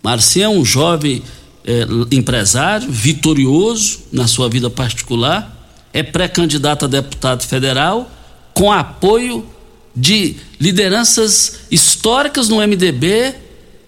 Marcinho 0.03 0.45
é 0.45 0.49
um 0.51 0.65
jovem 0.65 1.23
é, 1.65 1.87
empresário, 2.11 2.91
vitorioso 2.91 4.01
na 4.13 4.27
sua 4.27 4.49
vida 4.49 4.69
particular, 4.69 5.59
é 5.93 6.03
pré-candidato 6.03 6.85
a 6.85 6.89
deputado 6.89 7.43
federal, 7.45 8.11
com 8.55 8.73
apoio 8.73 9.47
de 9.95 10.37
lideranças 10.59 11.61
históricas 11.71 12.49
no 12.49 12.57
MDB, 12.57 13.35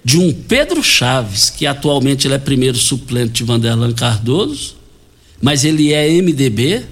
de 0.04 0.18
um 0.18 0.32
Pedro 0.32 0.82
Chaves, 0.82 1.48
que 1.48 1.66
atualmente 1.66 2.26
ele 2.26 2.34
é 2.34 2.38
primeiro 2.38 2.76
suplente 2.76 3.32
de 3.32 3.44
Vanderlan 3.44 3.92
Cardoso, 3.92 4.76
mas 5.40 5.64
ele 5.64 5.92
é 5.92 6.08
MDB, 6.08 6.84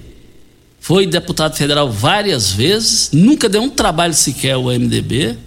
foi 0.79 1.05
deputado 1.05 1.55
federal 1.55 1.91
várias 1.91 2.51
vezes, 2.51 3.09
nunca 3.13 3.47
deu 3.47 3.61
um 3.61 3.69
trabalho 3.69 4.13
sequer 4.13 4.53
ao 4.53 4.65
MDB. 4.65 5.37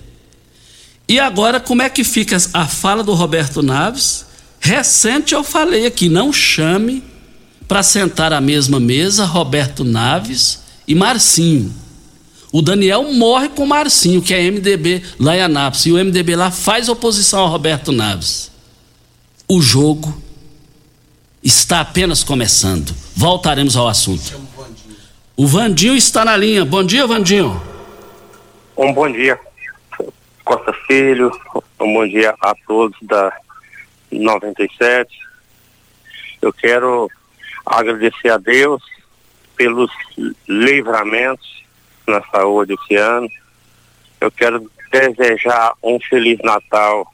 E 1.08 1.20
agora, 1.20 1.60
como 1.60 1.82
é 1.82 1.90
que 1.90 2.02
fica 2.02 2.36
a 2.52 2.66
fala 2.66 3.04
do 3.04 3.14
Roberto 3.14 3.62
Naves? 3.62 4.25
Recente 4.66 5.32
eu 5.32 5.44
falei 5.44 5.86
aqui, 5.86 6.08
não 6.08 6.32
chame 6.32 7.00
para 7.68 7.84
sentar 7.84 8.32
à 8.32 8.40
mesma 8.40 8.80
mesa 8.80 9.24
Roberto 9.24 9.84
Naves 9.84 10.60
e 10.88 10.92
Marcinho. 10.92 11.72
O 12.50 12.60
Daniel 12.60 13.12
morre 13.12 13.48
com 13.48 13.62
o 13.62 13.66
Marcinho, 13.68 14.20
que 14.20 14.34
é 14.34 14.50
MDB 14.50 15.04
lá 15.20 15.36
em 15.36 15.42
Anápolis, 15.42 15.86
e 15.86 15.92
o 15.92 16.04
MDB 16.04 16.34
lá 16.34 16.50
faz 16.50 16.88
oposição 16.88 17.42
ao 17.42 17.48
Roberto 17.48 17.92
Naves. 17.92 18.50
O 19.46 19.62
jogo 19.62 20.20
está 21.44 21.80
apenas 21.80 22.24
começando. 22.24 22.92
Voltaremos 23.14 23.76
ao 23.76 23.86
assunto. 23.86 24.36
O 25.36 25.46
Vandinho 25.46 25.94
está 25.94 26.24
na 26.24 26.36
linha. 26.36 26.64
Bom 26.64 26.82
dia, 26.82 27.06
Vandinho. 27.06 27.62
Um 28.76 28.92
bom 28.92 29.12
dia, 29.12 29.38
Costa 30.44 30.72
Filho. 30.88 31.30
Um 31.80 31.94
bom 31.94 32.08
dia 32.08 32.34
a 32.40 32.52
todos 32.66 32.98
da 33.02 33.32
97. 34.10 35.18
Eu 36.40 36.52
quero 36.52 37.10
agradecer 37.64 38.30
a 38.30 38.38
Deus 38.38 38.82
pelos 39.56 39.90
livramentos 40.48 41.64
na 42.06 42.22
saúde 42.30 42.74
esse 42.74 42.96
ano. 42.96 43.28
Eu 44.20 44.30
quero 44.30 44.70
desejar 44.90 45.72
um 45.82 45.98
Feliz 46.00 46.38
Natal, 46.42 47.06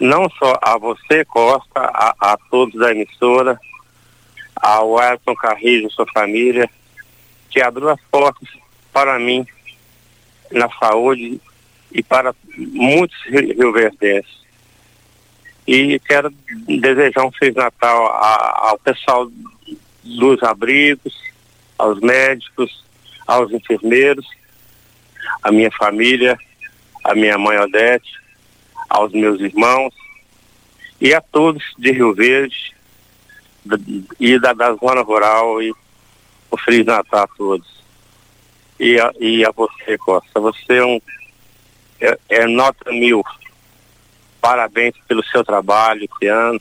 não 0.00 0.28
só 0.30 0.58
a 0.62 0.78
você, 0.78 1.24
Costa, 1.24 1.80
a, 1.80 2.14
a 2.20 2.38
todos 2.50 2.74
da 2.78 2.92
emissora, 2.92 3.58
ao 4.56 5.02
Elton 5.02 5.34
Carrilho 5.34 5.88
e 5.88 5.92
sua 5.92 6.06
família, 6.12 6.68
que 7.50 7.60
abriu 7.60 7.90
as 7.90 8.00
portas 8.10 8.48
para 8.92 9.18
mim 9.18 9.46
na 10.50 10.68
saúde 10.78 11.40
e 11.92 12.02
para 12.02 12.34
muitos 12.56 13.16
rioverdenses. 13.26 14.43
E 15.66 15.98
quero 16.00 16.30
desejar 16.66 17.24
um 17.24 17.32
Feliz 17.32 17.54
Natal 17.54 18.06
a, 18.06 18.68
ao 18.70 18.78
pessoal 18.78 19.30
dos 20.02 20.42
abrigos, 20.42 21.14
aos 21.78 21.98
médicos, 22.00 22.84
aos 23.26 23.50
enfermeiros, 23.50 24.26
à 25.42 25.50
minha 25.50 25.70
família, 25.70 26.36
à 27.02 27.14
minha 27.14 27.38
mãe 27.38 27.58
Odete, 27.58 28.12
aos 28.88 29.12
meus 29.12 29.40
irmãos 29.40 29.94
e 31.00 31.14
a 31.14 31.20
todos 31.20 31.62
de 31.78 31.92
Rio 31.92 32.14
Verde 32.14 32.74
e 34.20 34.38
da, 34.38 34.52
da 34.52 34.74
zona 34.74 35.02
rural 35.02 35.62
e 35.62 35.72
um 36.52 36.56
Feliz 36.58 36.84
Natal 36.84 37.24
a 37.24 37.28
todos. 37.36 37.84
E 38.78 39.00
a, 39.00 39.12
e 39.18 39.44
a 39.44 39.50
você, 39.50 39.96
Costa. 39.98 40.40
Você 40.40 40.76
é 40.76 40.84
um 40.84 41.00
é, 42.00 42.18
é 42.28 42.46
nota 42.46 42.90
mil 42.92 43.22
parabéns 44.44 44.94
pelo 45.08 45.24
seu 45.24 45.42
trabalho 45.42 46.04
esse 46.04 46.28
ano. 46.28 46.60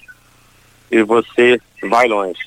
e 0.90 1.04
você 1.04 1.60
vai 1.90 2.08
longe. 2.08 2.40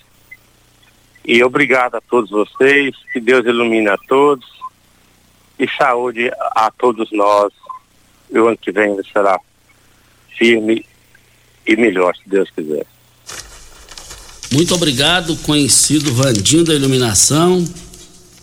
E 1.27 1.45
obrigado 1.45 1.97
a 1.97 2.01
todos 2.01 2.31
vocês, 2.31 2.95
que 3.13 3.21
Deus 3.21 3.45
ilumine 3.45 3.89
a 3.89 3.99
todos 3.99 4.47
e 5.59 5.69
saúde 5.69 6.31
a 6.39 6.71
todos 6.71 7.11
nós. 7.13 7.53
E 8.31 8.39
o 8.39 8.49
ano 8.49 8.57
que 8.57 8.73
vem 8.73 8.97
será 9.13 9.39
firme 10.39 10.87
e 11.67 11.77
melhor, 11.77 12.17
se 12.17 12.27
Deus 12.27 12.49
quiser. 12.51 12.87
Muito 14.53 14.75
obrigado, 14.75 15.37
conhecido 15.39 16.15
Vandinho 16.15 16.65
da 16.65 16.73
Iluminação. 16.73 17.63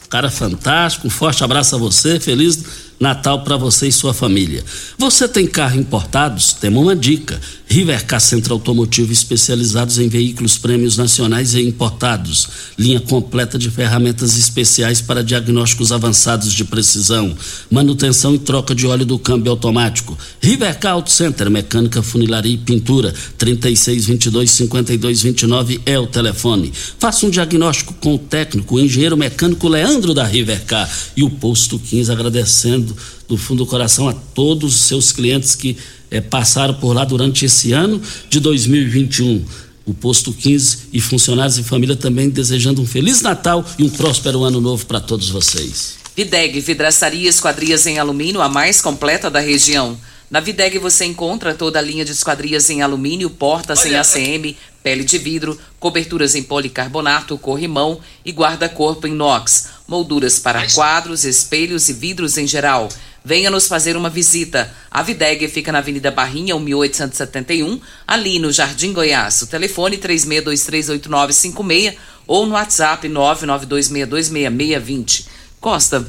Cara 0.09 0.29
fantástico, 0.29 1.07
um 1.07 1.09
forte 1.09 1.43
abraço 1.43 1.75
a 1.75 1.79
você, 1.79 2.19
feliz 2.19 2.92
Natal 2.99 3.43
para 3.43 3.57
você 3.57 3.87
e 3.87 3.91
sua 3.91 4.13
família. 4.13 4.63
Você 4.97 5.27
tem 5.27 5.45
carro 5.45 5.79
importados? 5.79 6.53
Temos 6.53 6.83
uma 6.83 6.95
dica. 6.95 7.39
Rivercar 7.73 8.21
Centro 8.21 8.53
Automotivo 8.53 9.11
especializados 9.11 9.97
em 9.97 10.07
veículos 10.07 10.59
prêmios 10.59 10.95
nacionais 10.95 11.55
e 11.55 11.61
importados. 11.63 12.47
Linha 12.77 12.99
completa 12.99 13.57
de 13.57 13.71
ferramentas 13.71 14.37
especiais 14.37 15.01
para 15.01 15.23
diagnósticos 15.23 15.91
avançados 15.91 16.53
de 16.53 16.63
precisão. 16.63 17.35
Manutenção 17.71 18.35
e 18.35 18.37
troca 18.37 18.75
de 18.75 18.85
óleo 18.85 19.07
do 19.07 19.17
câmbio 19.17 19.49
automático. 19.49 20.15
Rivercar 20.39 20.93
Auto 20.93 21.09
Center, 21.09 21.49
mecânica, 21.49 22.03
funilaria 22.03 22.53
e 22.53 22.57
pintura. 22.57 23.11
3622 23.39 24.51
5229 24.51 25.81
é 25.83 25.97
o 25.97 26.05
telefone. 26.05 26.71
Faça 26.99 27.25
um 27.25 27.31
diagnóstico 27.31 27.95
com 27.95 28.13
o 28.13 28.19
técnico, 28.19 28.75
o 28.75 28.79
engenheiro 28.79 29.17
mecânico 29.17 29.67
Leandro 29.67 30.13
da 30.13 30.23
Rivercar. 30.23 30.87
E 31.17 31.23
o 31.23 31.29
posto 31.31 31.79
15 31.79 32.11
agradecendo 32.11 32.95
do 33.27 33.35
fundo 33.35 33.63
do 33.63 33.65
coração 33.65 34.07
a 34.07 34.13
todos 34.13 34.75
os 34.75 34.81
seus 34.81 35.11
clientes 35.11 35.55
que 35.55 35.75
eh, 36.13 36.21
passaram 36.21 36.75
por 36.75 36.93
lá 36.93 37.03
durante 37.03 37.45
esse 37.45 37.73
ano 37.73 38.01
de 38.29 38.39
2021. 38.39 39.43
O 39.85 39.93
posto 39.93 40.31
15 40.31 40.89
e 40.93 41.01
funcionários 41.01 41.57
e 41.57 41.63
família 41.63 41.95
também 41.95 42.29
desejando 42.29 42.81
um 42.81 42.85
feliz 42.85 43.21
Natal 43.21 43.65
e 43.77 43.83
um 43.83 43.89
próspero 43.89 44.43
ano 44.43 44.61
novo 44.61 44.85
para 44.85 45.01
todos 45.01 45.29
vocês. 45.29 45.95
Videg, 46.15 46.61
vidraçaria 46.61 47.29
esquadrias 47.29 47.87
em 47.87 47.97
alumínio, 47.97 48.41
a 48.41 48.47
mais 48.47 48.79
completa 48.79 49.29
da 49.29 49.39
região. 49.39 49.97
Na 50.29 50.39
Videg 50.39 50.77
você 50.77 51.05
encontra 51.05 51.53
toda 51.53 51.79
a 51.79 51.81
linha 51.81 52.05
de 52.05 52.11
esquadrias 52.11 52.69
em 52.69 52.81
alumínio, 52.81 53.29
portas 53.29 53.85
em 53.85 53.95
ACM, 53.95 54.55
pele 54.81 55.03
de 55.03 55.17
vidro, 55.17 55.57
coberturas 55.79 56.35
em 56.35 56.43
policarbonato, 56.43 57.37
corrimão 57.37 57.99
e 58.23 58.31
guarda-corpo 58.31 59.07
em 59.07 59.11
inox, 59.11 59.69
molduras 59.87 60.39
para 60.39 60.67
quadros, 60.71 61.23
espelhos 61.23 61.89
e 61.89 61.93
vidros 61.93 62.37
em 62.37 62.47
geral. 62.47 62.89
Venha 63.25 63.49
nos 63.49 63.67
fazer 63.67 63.95
uma 63.95 64.09
visita. 64.09 64.69
A 64.91 65.01
Videg 65.01 65.47
fica 65.47 65.71
na 65.71 65.77
Avenida 65.77 66.11
Barrinha, 66.11 66.59
1871, 66.59 67.79
ali 68.05 68.37
no 68.37 68.51
Jardim 68.51 68.91
Goiás. 68.91 69.43
O 69.43 69.47
telefone 69.47 69.97
36238956 69.97 71.95
ou 72.27 72.45
no 72.45 72.55
WhatsApp 72.55 73.07
992626620. 73.07 75.27
Costa, 75.61 76.05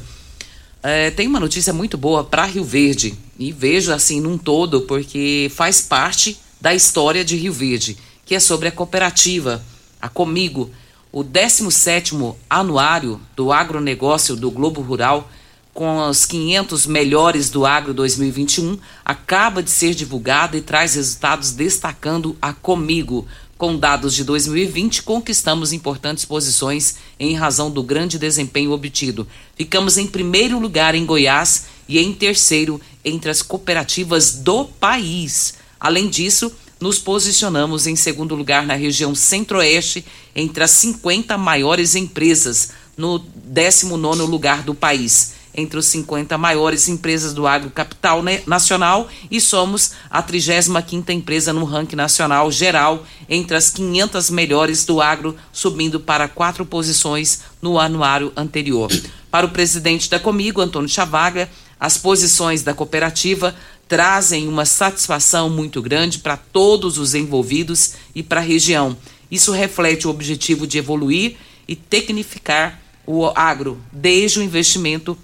é, 0.83 1.09
tem 1.09 1.25
uma 1.27 1.39
notícia 1.39 1.71
muito 1.71 1.97
boa 1.97 2.21
para 2.23 2.43
Rio 2.43 2.65
Verde. 2.65 3.17
E 3.39 3.49
vejo 3.51 3.93
assim 3.93 4.19
num 4.19 4.37
todo, 4.37 4.81
porque 4.81 5.49
faz 5.55 5.79
parte 5.81 6.37
da 6.59 6.75
história 6.75 7.23
de 7.23 7.37
Rio 7.37 7.53
Verde, 7.53 7.95
que 8.25 8.35
é 8.35 8.39
sobre 8.39 8.67
a 8.67 8.71
cooperativa, 8.71 9.63
a 10.01 10.09
Comigo, 10.09 10.69
o 11.11 11.23
17º 11.23 12.35
anuário 12.49 13.21
do 13.35 13.53
agronegócio 13.53 14.35
do 14.35 14.49
Globo 14.51 14.81
Rural 14.81 15.29
com 15.75 16.07
os 16.07 16.25
500 16.25 16.87
melhores 16.87 17.49
do 17.49 17.65
agro 17.65 17.93
2021, 17.93 18.79
acaba 19.03 19.61
de 19.61 19.69
ser 19.69 19.93
divulgada 19.93 20.55
e 20.55 20.61
traz 20.61 20.95
resultados 20.95 21.51
destacando 21.51 22.35
a 22.41 22.53
Comigo. 22.53 23.27
Com 23.57 23.77
dados 23.77 24.13
de 24.15 24.23
2020, 24.23 25.03
conquistamos 25.03 25.73
importantes 25.73 26.23
posições 26.23 26.95
em 27.19 27.35
razão 27.35 27.69
do 27.69 27.83
grande 27.83 28.17
desempenho 28.17 28.71
obtido. 28.71 29.27
Ficamos 29.57 29.97
em 29.97 30.07
primeiro 30.07 30.57
lugar 30.59 30.95
em 30.95 31.05
Goiás 31.05 31.65
e 31.89 31.99
em 31.99 32.13
terceiro 32.13 32.79
entre 33.03 33.29
as 33.29 33.41
cooperativas 33.41 34.31
do 34.31 34.63
país. 34.63 35.55
Além 35.77 36.09
disso, 36.09 36.53
nos 36.79 36.99
posicionamos 36.99 37.85
em 37.85 37.97
segundo 37.97 38.33
lugar 38.33 38.65
na 38.65 38.75
região 38.75 39.13
Centro-Oeste 39.13 40.05
entre 40.33 40.63
as 40.63 40.71
50 40.71 41.37
maiores 41.37 41.95
empresas, 41.95 42.71
no 42.95 43.19
19 43.19 44.21
lugar 44.21 44.63
do 44.63 44.73
país 44.73 45.34
entre 45.55 45.79
os 45.79 45.85
50 45.87 46.37
maiores 46.37 46.87
empresas 46.87 47.33
do 47.33 47.47
agro 47.47 47.69
capital 47.69 48.21
nacional 48.45 49.07
e 49.31 49.39
somos 49.39 49.91
a 50.09 50.21
35ª 50.21 51.09
empresa 51.11 51.53
no 51.53 51.63
ranking 51.63 51.95
nacional 51.95 52.51
geral 52.51 53.05
entre 53.29 53.55
as 53.55 53.69
500 53.69 54.29
melhores 54.29 54.85
do 54.85 55.01
agro, 55.01 55.35
subindo 55.51 55.99
para 55.99 56.27
quatro 56.27 56.65
posições 56.65 57.41
no 57.61 57.79
anuário 57.79 58.31
anterior. 58.35 58.91
Para 59.31 59.45
o 59.45 59.49
presidente 59.49 60.09
da 60.09 60.19
Comigo, 60.19 60.61
Antônio 60.61 60.89
Chavaga, 60.89 61.49
as 61.79 61.97
posições 61.97 62.63
da 62.63 62.73
cooperativa 62.73 63.55
trazem 63.87 64.47
uma 64.47 64.65
satisfação 64.65 65.49
muito 65.49 65.81
grande 65.81 66.19
para 66.19 66.37
todos 66.37 66.97
os 66.97 67.13
envolvidos 67.13 67.93
e 68.13 68.23
para 68.23 68.39
a 68.39 68.43
região. 68.43 68.97
Isso 69.29 69.51
reflete 69.51 70.07
o 70.07 70.09
objetivo 70.09 70.65
de 70.65 70.77
evoluir 70.77 71.37
e 71.67 71.75
tecnificar 71.75 72.79
o 73.05 73.25
agro, 73.35 73.79
desde 73.91 74.39
o 74.39 74.41
investimento 74.43 75.17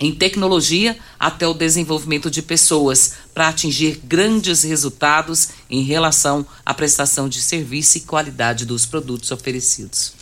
em 0.00 0.14
tecnologia 0.14 0.96
até 1.18 1.46
o 1.46 1.54
desenvolvimento 1.54 2.30
de 2.30 2.40
pessoas 2.40 3.14
para 3.34 3.48
atingir 3.48 4.00
grandes 4.04 4.62
resultados 4.62 5.48
em 5.68 5.82
relação 5.82 6.46
à 6.64 6.72
prestação 6.72 7.28
de 7.28 7.40
serviço 7.42 7.98
e 7.98 8.02
qualidade 8.02 8.64
dos 8.64 8.86
produtos 8.86 9.30
oferecidos. 9.32 10.12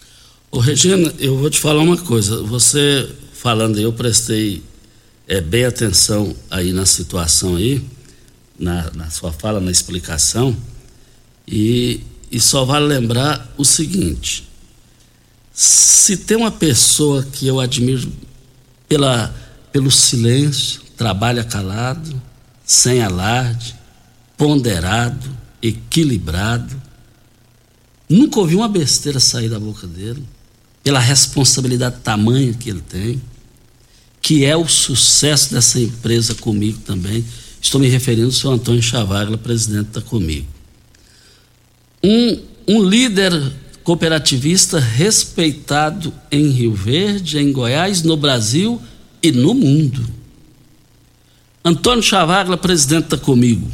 Ô 0.50 0.58
Regina, 0.58 1.12
eu 1.18 1.36
vou 1.36 1.50
te 1.50 1.60
falar 1.60 1.82
uma 1.82 1.98
coisa. 1.98 2.42
Você 2.44 3.08
falando, 3.34 3.78
eu 3.78 3.92
prestei 3.92 4.62
é, 5.28 5.40
bem 5.40 5.64
atenção 5.64 6.34
aí 6.50 6.72
na 6.72 6.86
situação 6.86 7.56
aí, 7.56 7.84
na, 8.58 8.90
na 8.92 9.10
sua 9.10 9.32
fala, 9.32 9.60
na 9.60 9.70
explicação, 9.70 10.56
e, 11.46 12.00
e 12.30 12.40
só 12.40 12.64
vale 12.64 12.86
lembrar 12.86 13.52
o 13.58 13.64
seguinte: 13.64 14.48
se 15.52 16.16
tem 16.16 16.36
uma 16.36 16.50
pessoa 16.50 17.22
que 17.22 17.46
eu 17.46 17.60
admiro 17.60 18.10
pela 18.88 19.34
pelo 19.76 19.90
silêncio, 19.90 20.80
trabalha 20.96 21.44
calado, 21.44 22.22
sem 22.64 23.02
alarde, 23.02 23.76
ponderado, 24.34 25.28
equilibrado. 25.60 26.74
Nunca 28.08 28.40
ouvi 28.40 28.54
uma 28.54 28.70
besteira 28.70 29.20
sair 29.20 29.50
da 29.50 29.60
boca 29.60 29.86
dele, 29.86 30.24
pela 30.82 30.98
responsabilidade 30.98 31.96
tamanha 32.02 32.54
que 32.54 32.70
ele 32.70 32.80
tem, 32.80 33.20
que 34.22 34.46
é 34.46 34.56
o 34.56 34.66
sucesso 34.66 35.52
dessa 35.52 35.78
empresa 35.78 36.34
comigo 36.34 36.78
também. 36.78 37.22
Estou 37.60 37.78
me 37.78 37.86
referindo 37.86 38.28
ao 38.28 38.32
senhor 38.32 38.54
Antônio 38.54 38.80
Chavagla, 38.80 39.36
presidente 39.36 39.90
da 39.90 40.00
Comigo. 40.00 40.48
Um, 42.02 42.40
um 42.66 42.82
líder 42.82 43.52
cooperativista 43.84 44.80
respeitado 44.80 46.14
em 46.32 46.48
Rio 46.48 46.72
Verde, 46.72 47.38
em 47.38 47.52
Goiás, 47.52 48.02
no 48.02 48.16
Brasil 48.16 48.80
e 49.28 49.32
no 49.32 49.54
mundo. 49.54 50.06
Antônio 51.64 52.02
Chavagla, 52.02 52.56
presidente, 52.56 53.16
comigo. 53.16 53.68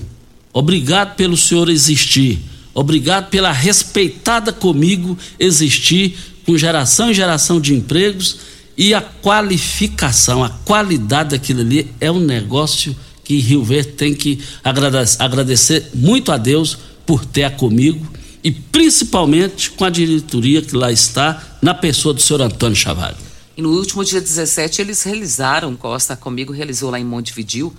Obrigado 0.53 1.15
pelo 1.15 1.37
senhor 1.37 1.69
existir. 1.69 2.41
Obrigado 2.75 3.29
pela 3.29 3.53
respeitada 3.53 4.53
comigo 4.53 5.17
existir 5.39 6.17
com 6.47 6.57
geração 6.57 7.11
e 7.11 7.15
geração 7.15 7.61
de 7.61 7.75
empregos 7.75 8.39
e 8.77 8.95
a 8.95 9.01
qualificação, 9.01 10.43
a 10.43 10.49
qualidade 10.49 11.31
daquilo 11.31 11.61
ali 11.61 11.91
é 12.01 12.11
um 12.11 12.21
negócio 12.21 12.97
que 13.23 13.39
Rio 13.39 13.63
Verde 13.63 13.93
tem 13.93 14.15
que 14.15 14.41
agradecer, 14.65 15.91
muito 15.95 16.33
a 16.33 16.39
Deus 16.39 16.79
por 17.07 17.25
ter 17.25 17.45
a 17.45 17.51
comigo 17.51 18.11
e 18.43 18.51
principalmente 18.51 19.71
com 19.71 19.85
a 19.85 19.91
diretoria 19.91 20.63
que 20.63 20.75
lá 20.75 20.91
está 20.91 21.59
na 21.61 21.75
pessoa 21.75 22.15
do 22.15 22.21
senhor 22.21 22.41
Antônio 22.41 22.75
Chavagla. 22.75 23.22
E 23.55 23.61
no 23.61 23.71
último 23.71 24.03
dia 24.03 24.21
17 24.21 24.81
eles 24.81 25.03
realizaram, 25.03 25.77
Costa 25.77 26.17
comigo 26.17 26.55
realizou 26.55 26.91
lá 26.91 26.99
em 26.99 27.05
Montevidil, 27.05 27.75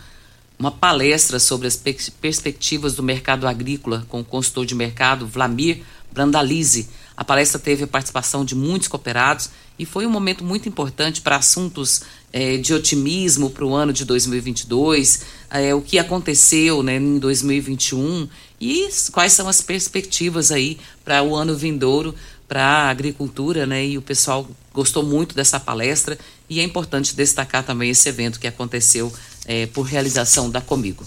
uma 0.60 0.72
palestra 0.72 1.40
sobre 1.40 1.68
as 1.68 1.76
perspectivas 1.76 2.94
do 2.94 3.02
mercado 3.02 3.48
agrícola 3.48 4.06
com 4.08 4.20
o 4.20 4.24
consultor 4.24 4.68
de 4.68 4.76
mercado 4.76 5.26
Vlamir 5.26 5.82
Brandalize. 6.12 6.88
A 7.18 7.24
palestra 7.24 7.60
teve 7.60 7.86
a 7.86 7.88
participação 7.88 8.46
de 8.46 8.54
muitos 8.54 8.88
cooperados 8.88 9.50
e 9.78 9.86
foi 9.86 10.06
um 10.06 10.12
momento 10.12 10.44
muito 10.44 10.70
importante 10.70 11.22
para 11.22 11.38
assuntos 11.38 12.04
eh, 12.32 12.58
de 12.58 12.72
otimismo 12.72 13.50
para 13.50 13.66
o 13.66 13.74
ano 13.74 13.92
de 13.92 14.06
2022, 14.06 15.22
eh, 15.50 15.74
o 15.74 15.82
que 15.82 15.98
aconteceu 15.98 16.84
né, 16.84 16.98
em 16.98 17.18
2021 17.18 18.30
e 18.62 18.90
quais 19.12 19.34
são 19.34 19.48
as 19.48 19.60
perspectivas 19.60 20.52
aí 20.52 20.78
para 21.04 21.24
o 21.24 21.36
ano 21.36 21.56
vindouro 21.56 22.14
para 22.48 22.64
a 22.64 22.90
agricultura, 22.90 23.66
né? 23.66 23.84
E 23.84 23.98
o 23.98 24.02
pessoal 24.02 24.48
gostou 24.74 25.04
muito 25.04 25.36
dessa 25.36 25.60
palestra 25.60 26.18
e 26.50 26.60
é 26.60 26.64
importante 26.64 27.16
destacar 27.16 27.64
também 27.64 27.90
esse 27.92 28.08
evento 28.10 28.40
que 28.40 28.48
aconteceu 28.48 29.14
é, 29.46 29.66
por 29.68 29.84
realização 29.84 30.50
da 30.50 30.60
Comigo. 30.60 31.06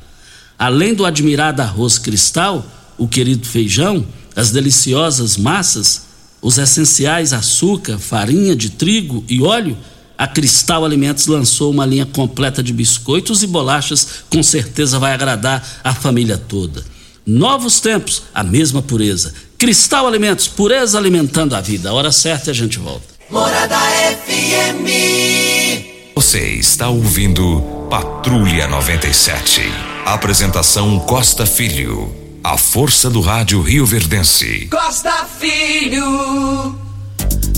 Além 0.56 0.94
do 0.94 1.04
admirado 1.04 1.60
arroz 1.62 1.98
cristal, 1.98 2.64
o 2.96 3.08
querido 3.08 3.46
feijão, 3.46 4.06
as 4.36 4.50
deliciosas 4.50 5.36
massas, 5.36 6.02
os 6.40 6.58
essenciais 6.58 7.32
açúcar, 7.32 7.98
farinha 7.98 8.54
de 8.54 8.70
trigo 8.70 9.24
e 9.28 9.42
óleo, 9.42 9.76
a 10.20 10.26
Cristal 10.26 10.84
Alimentos 10.84 11.26
lançou 11.26 11.70
uma 11.70 11.86
linha 11.86 12.04
completa 12.04 12.62
de 12.62 12.74
biscoitos 12.74 13.42
e 13.42 13.46
bolachas, 13.46 14.24
com 14.28 14.42
certeza 14.42 14.98
vai 14.98 15.14
agradar 15.14 15.66
a 15.82 15.94
família 15.94 16.36
toda. 16.36 16.84
Novos 17.26 17.80
tempos, 17.80 18.24
a 18.34 18.42
mesma 18.44 18.82
pureza. 18.82 19.32
Cristal 19.56 20.06
Alimentos, 20.06 20.46
pureza 20.46 20.98
alimentando 20.98 21.56
a 21.56 21.62
vida. 21.62 21.88
A 21.88 21.94
hora 21.94 22.12
certa 22.12 22.50
e 22.50 22.52
a 22.52 22.54
gente 22.54 22.78
volta. 22.78 23.06
Morada 23.30 23.78
FM. 23.78 24.84
Você 26.14 26.50
está 26.50 26.90
ouvindo 26.90 27.88
Patrulha 27.88 28.66
97. 28.68 29.62
Apresentação 30.04 30.98
Costa 30.98 31.46
Filho. 31.46 32.14
A 32.44 32.58
força 32.58 33.08
do 33.08 33.22
rádio 33.22 33.62
Rio 33.62 33.86
Verdense. 33.86 34.68
Costa 34.70 35.24
Filho. 35.38 36.89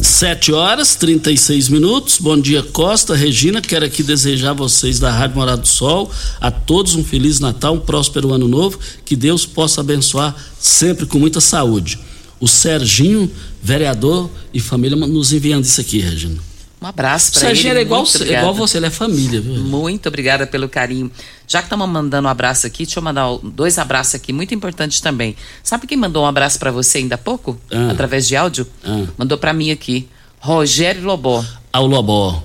7 0.03 0.53
horas 0.53 0.95
36 0.95 1.69
minutos. 1.69 2.19
Bom 2.19 2.39
dia, 2.39 2.63
Costa, 2.63 3.15
Regina. 3.15 3.61
Quero 3.61 3.85
aqui 3.85 4.03
desejar 4.03 4.51
a 4.51 4.55
vocês 4.55 4.99
da 4.99 5.11
Rádio 5.11 5.37
Morado 5.37 5.63
do 5.63 5.69
Sol, 5.69 6.11
a 6.41 6.51
todos 6.51 6.95
um 6.95 7.03
Feliz 7.05 7.41
Natal, 7.41 7.75
um 7.75 7.81
próspero 7.81 8.33
ano 8.33 8.47
novo. 8.47 8.79
Que 9.05 9.17
Deus 9.17 9.47
possa 9.47 9.81
abençoar 9.81 10.37
sempre 10.59 11.07
com 11.07 11.19
muita 11.19 11.41
saúde. 11.41 11.99
O 12.39 12.49
Serginho, 12.49 13.31
vereador 13.63 14.31
e 14.53 14.61
família, 14.61 14.97
nos 14.97 15.33
enviando 15.33 15.65
isso 15.65 15.81
aqui, 15.81 15.99
Regina. 15.99 16.52
Um 16.83 16.87
abraço 16.87 17.33
para 17.33 17.43
ele. 17.43 17.55
Serginho 17.55 17.79
é 17.79 17.83
igual, 17.83 18.05
igual 18.05 18.53
você, 18.53 18.79
ele 18.79 18.87
é 18.87 18.91
família, 18.91 19.41
viu? 19.41 19.55
Muito 19.55 20.09
obrigada 20.09 20.49
pelo 20.49 20.69
carinho. 20.69 21.13
Já 21.47 21.61
que 21.61 21.67
estamos 21.67 21.89
mandando 21.89 22.27
um 22.27 22.31
abraço 22.31 22.67
aqui, 22.67 22.85
deixa 22.85 22.99
eu 22.99 23.05
mandar 23.05 23.29
dois 23.41 23.79
abraços 23.79 24.17
aqui, 24.17 24.33
muito 24.33 24.53
importantes 24.53 25.01
também. 25.01 25.37
Sabe 25.63 25.87
quem 25.87 25.97
mandou 25.97 26.25
um 26.25 26.27
abraço 26.27 26.59
para 26.59 26.73
você 26.73 26.99
ainda 26.99 27.15
há 27.15 27.19
pouco? 27.19 27.57
Ah. 27.71 27.93
Através 27.93 28.27
de 28.27 28.35
áudio? 28.35 28.67
Ah. 28.85 29.05
Mandou 29.17 29.39
para 29.39 29.53
mim 29.53 29.71
aqui. 29.71 30.09
Rogério 30.41 31.05
Lobó. 31.05 31.45
Ao 31.73 31.87
Lobó. 31.87 32.43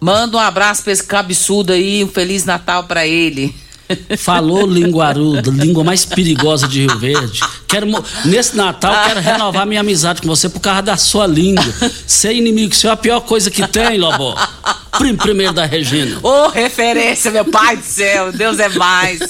Manda 0.00 0.38
um 0.38 0.40
abraço 0.40 0.82
pra 0.82 0.92
esse 0.92 1.04
cabeçudo 1.04 1.74
aí, 1.74 2.02
um 2.02 2.08
Feliz 2.08 2.46
Natal 2.46 2.84
para 2.84 3.06
ele. 3.06 3.54
Falou 4.18 4.66
linguaruda, 4.66 5.50
língua 5.50 5.84
mais 5.84 6.04
perigosa 6.04 6.66
de 6.66 6.86
Rio 6.86 6.98
Verde. 6.98 7.40
Quero, 7.68 7.86
nesse 8.24 8.56
Natal, 8.56 8.94
quero 9.06 9.20
renovar 9.20 9.66
minha 9.66 9.80
amizade 9.80 10.20
com 10.22 10.28
você 10.28 10.48
por 10.48 10.60
causa 10.60 10.82
da 10.82 10.96
sua 10.96 11.26
língua. 11.26 11.64
Ser 12.06 12.32
inimigo 12.34 12.74
seu 12.74 12.90
é 12.90 12.92
a 12.92 12.96
pior 12.96 13.20
coisa 13.20 13.50
que 13.50 13.66
tem, 13.68 13.98
Lobó. 13.98 14.34
Prim- 14.98 15.16
Primeiro 15.16 15.52
da 15.52 15.64
Regina. 15.66 16.18
Ô, 16.22 16.48
referência, 16.48 17.30
meu 17.30 17.44
pai 17.44 17.76
do 17.76 17.84
céu, 17.84 18.32
Deus 18.32 18.58
é 18.58 18.68
mais. 18.70 19.20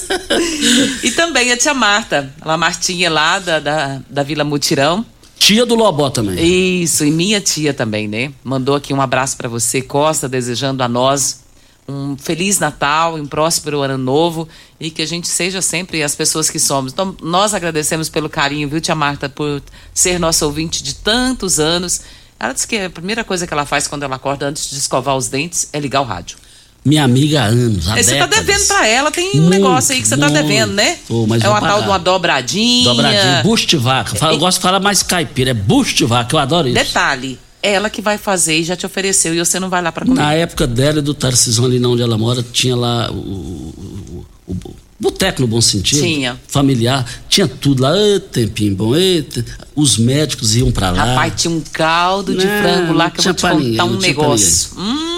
E 1.03 1.11
também 1.11 1.51
a 1.51 1.57
tia 1.57 1.73
Marta, 1.73 2.31
a 2.41 2.57
Martinha 2.57 3.09
lá 3.09 3.39
da, 3.39 3.59
da, 3.59 3.99
da 4.09 4.23
Vila 4.23 4.43
Mutirão. 4.43 5.05
Tia 5.39 5.65
do 5.65 5.75
Lobó 5.75 6.09
também. 6.09 6.81
Isso, 6.83 7.05
e 7.05 7.11
minha 7.11 7.39
tia 7.39 7.71
também, 7.73 8.07
né? 8.07 8.31
Mandou 8.43 8.75
aqui 8.75 8.91
um 8.93 9.01
abraço 9.01 9.37
para 9.37 9.47
você, 9.47 9.81
Costa, 9.81 10.27
desejando 10.27 10.81
a 10.81 10.87
nós 10.87 11.41
um 11.87 12.17
feliz 12.17 12.59
Natal, 12.59 13.15
um 13.15 13.25
próspero 13.25 13.81
ano 13.81 13.97
novo 13.97 14.47
e 14.79 14.91
que 14.91 15.01
a 15.01 15.05
gente 15.05 15.27
seja 15.27 15.61
sempre 15.61 16.03
as 16.03 16.13
pessoas 16.15 16.49
que 16.49 16.59
somos. 16.59 16.91
Então, 16.91 17.15
nós 17.21 17.53
agradecemos 17.53 18.09
pelo 18.09 18.27
carinho, 18.29 18.67
viu, 18.67 18.81
tia 18.81 18.93
Marta, 18.95 19.29
por 19.29 19.61
ser 19.93 20.19
nossa 20.19 20.45
ouvinte 20.45 20.83
de 20.83 20.95
tantos 20.95 21.59
anos. 21.59 22.01
Ela 22.39 22.53
disse 22.53 22.67
que 22.67 22.77
a 22.77 22.89
primeira 22.89 23.23
coisa 23.23 23.47
que 23.47 23.53
ela 23.53 23.65
faz 23.65 23.87
quando 23.87 24.03
ela 24.03 24.17
acorda 24.17 24.47
antes 24.47 24.69
de 24.69 24.77
escovar 24.77 25.15
os 25.15 25.27
dentes 25.27 25.69
é 25.71 25.79
ligar 25.79 26.01
o 26.01 26.05
rádio. 26.05 26.37
Minha 26.85 27.03
amiga 27.03 27.41
há 27.41 27.45
anos, 27.45 27.87
há 27.89 27.95
você 27.97 28.15
tá 28.17 28.25
décadas. 28.27 28.45
devendo 28.45 28.67
pra 28.67 28.87
ela, 28.87 29.11
tem 29.11 29.31
um 29.31 29.35
Muito, 29.41 29.49
negócio 29.49 29.93
aí 29.93 30.01
que 30.01 30.07
você 30.07 30.15
tá 30.15 30.29
muito. 30.29 30.41
devendo, 30.41 30.73
né? 30.73 30.97
É 31.09 31.13
uma 31.13 31.37
tal 31.39 31.59
pagar. 31.59 31.81
de 31.81 31.87
uma 31.89 31.99
dobradinha. 31.99 32.83
Dobradinho, 32.83 33.43
busto 33.43 33.67
de 33.67 33.77
vaca. 33.77 34.15
Fala- 34.15 34.33
Eu 34.33 34.37
gosto 34.37 34.57
de 34.59 34.61
falar 34.63 34.79
mais 34.79 35.03
caipira, 35.03 35.51
é 35.51 35.53
busto 35.53 35.95
de 35.95 36.05
vaca, 36.05 36.33
eu 36.35 36.39
adoro 36.39 36.67
isso. 36.67 36.75
Detalhe, 36.77 37.37
ela 37.67 37.89
que 37.89 38.01
vai 38.01 38.17
fazer 38.17 38.57
e 38.59 38.63
já 38.63 38.75
te 38.75 38.85
ofereceu 38.85 39.33
e 39.33 39.39
você 39.39 39.59
não 39.59 39.69
vai 39.69 39.81
lá 39.81 39.91
pra 39.91 40.05
comer. 40.05 40.19
Na 40.19 40.33
época 40.33 40.65
dela 40.67 40.99
e 40.99 41.01
do 41.01 41.13
Tarcisão 41.13 41.65
ali 41.65 41.83
onde 41.85 42.01
ela 42.01 42.17
mora, 42.17 42.43
tinha 42.51 42.75
lá 42.75 43.11
o, 43.11 43.15
o, 43.15 44.25
o- 44.47 44.75
boteco 44.99 45.41
no 45.41 45.47
bom 45.47 45.61
sentido. 45.61 46.01
Tinha. 46.01 46.39
Familiar, 46.47 47.05
tinha 47.29 47.47
tudo 47.47 47.83
lá, 47.83 47.91
tempinho 48.31 48.75
bom, 48.75 48.95
te- 48.95 49.45
os 49.75 49.97
médicos 49.97 50.55
iam 50.55 50.71
pra 50.71 50.89
lá. 50.91 51.03
Rapaz, 51.03 51.33
tinha 51.41 51.51
um 51.53 51.61
caldo 51.71 52.35
de 52.35 52.45
Não, 52.45 52.61
frango 52.61 52.93
lá 52.93 53.09
que 53.11 53.19
eu 53.19 53.21
tinha 53.21 53.33
vou 53.33 53.37
te 53.37 53.41
contar 53.41 53.63
ninguém, 53.63 53.81
um 53.81 53.99
negócio. 53.99 54.69
Hum, 54.77 55.17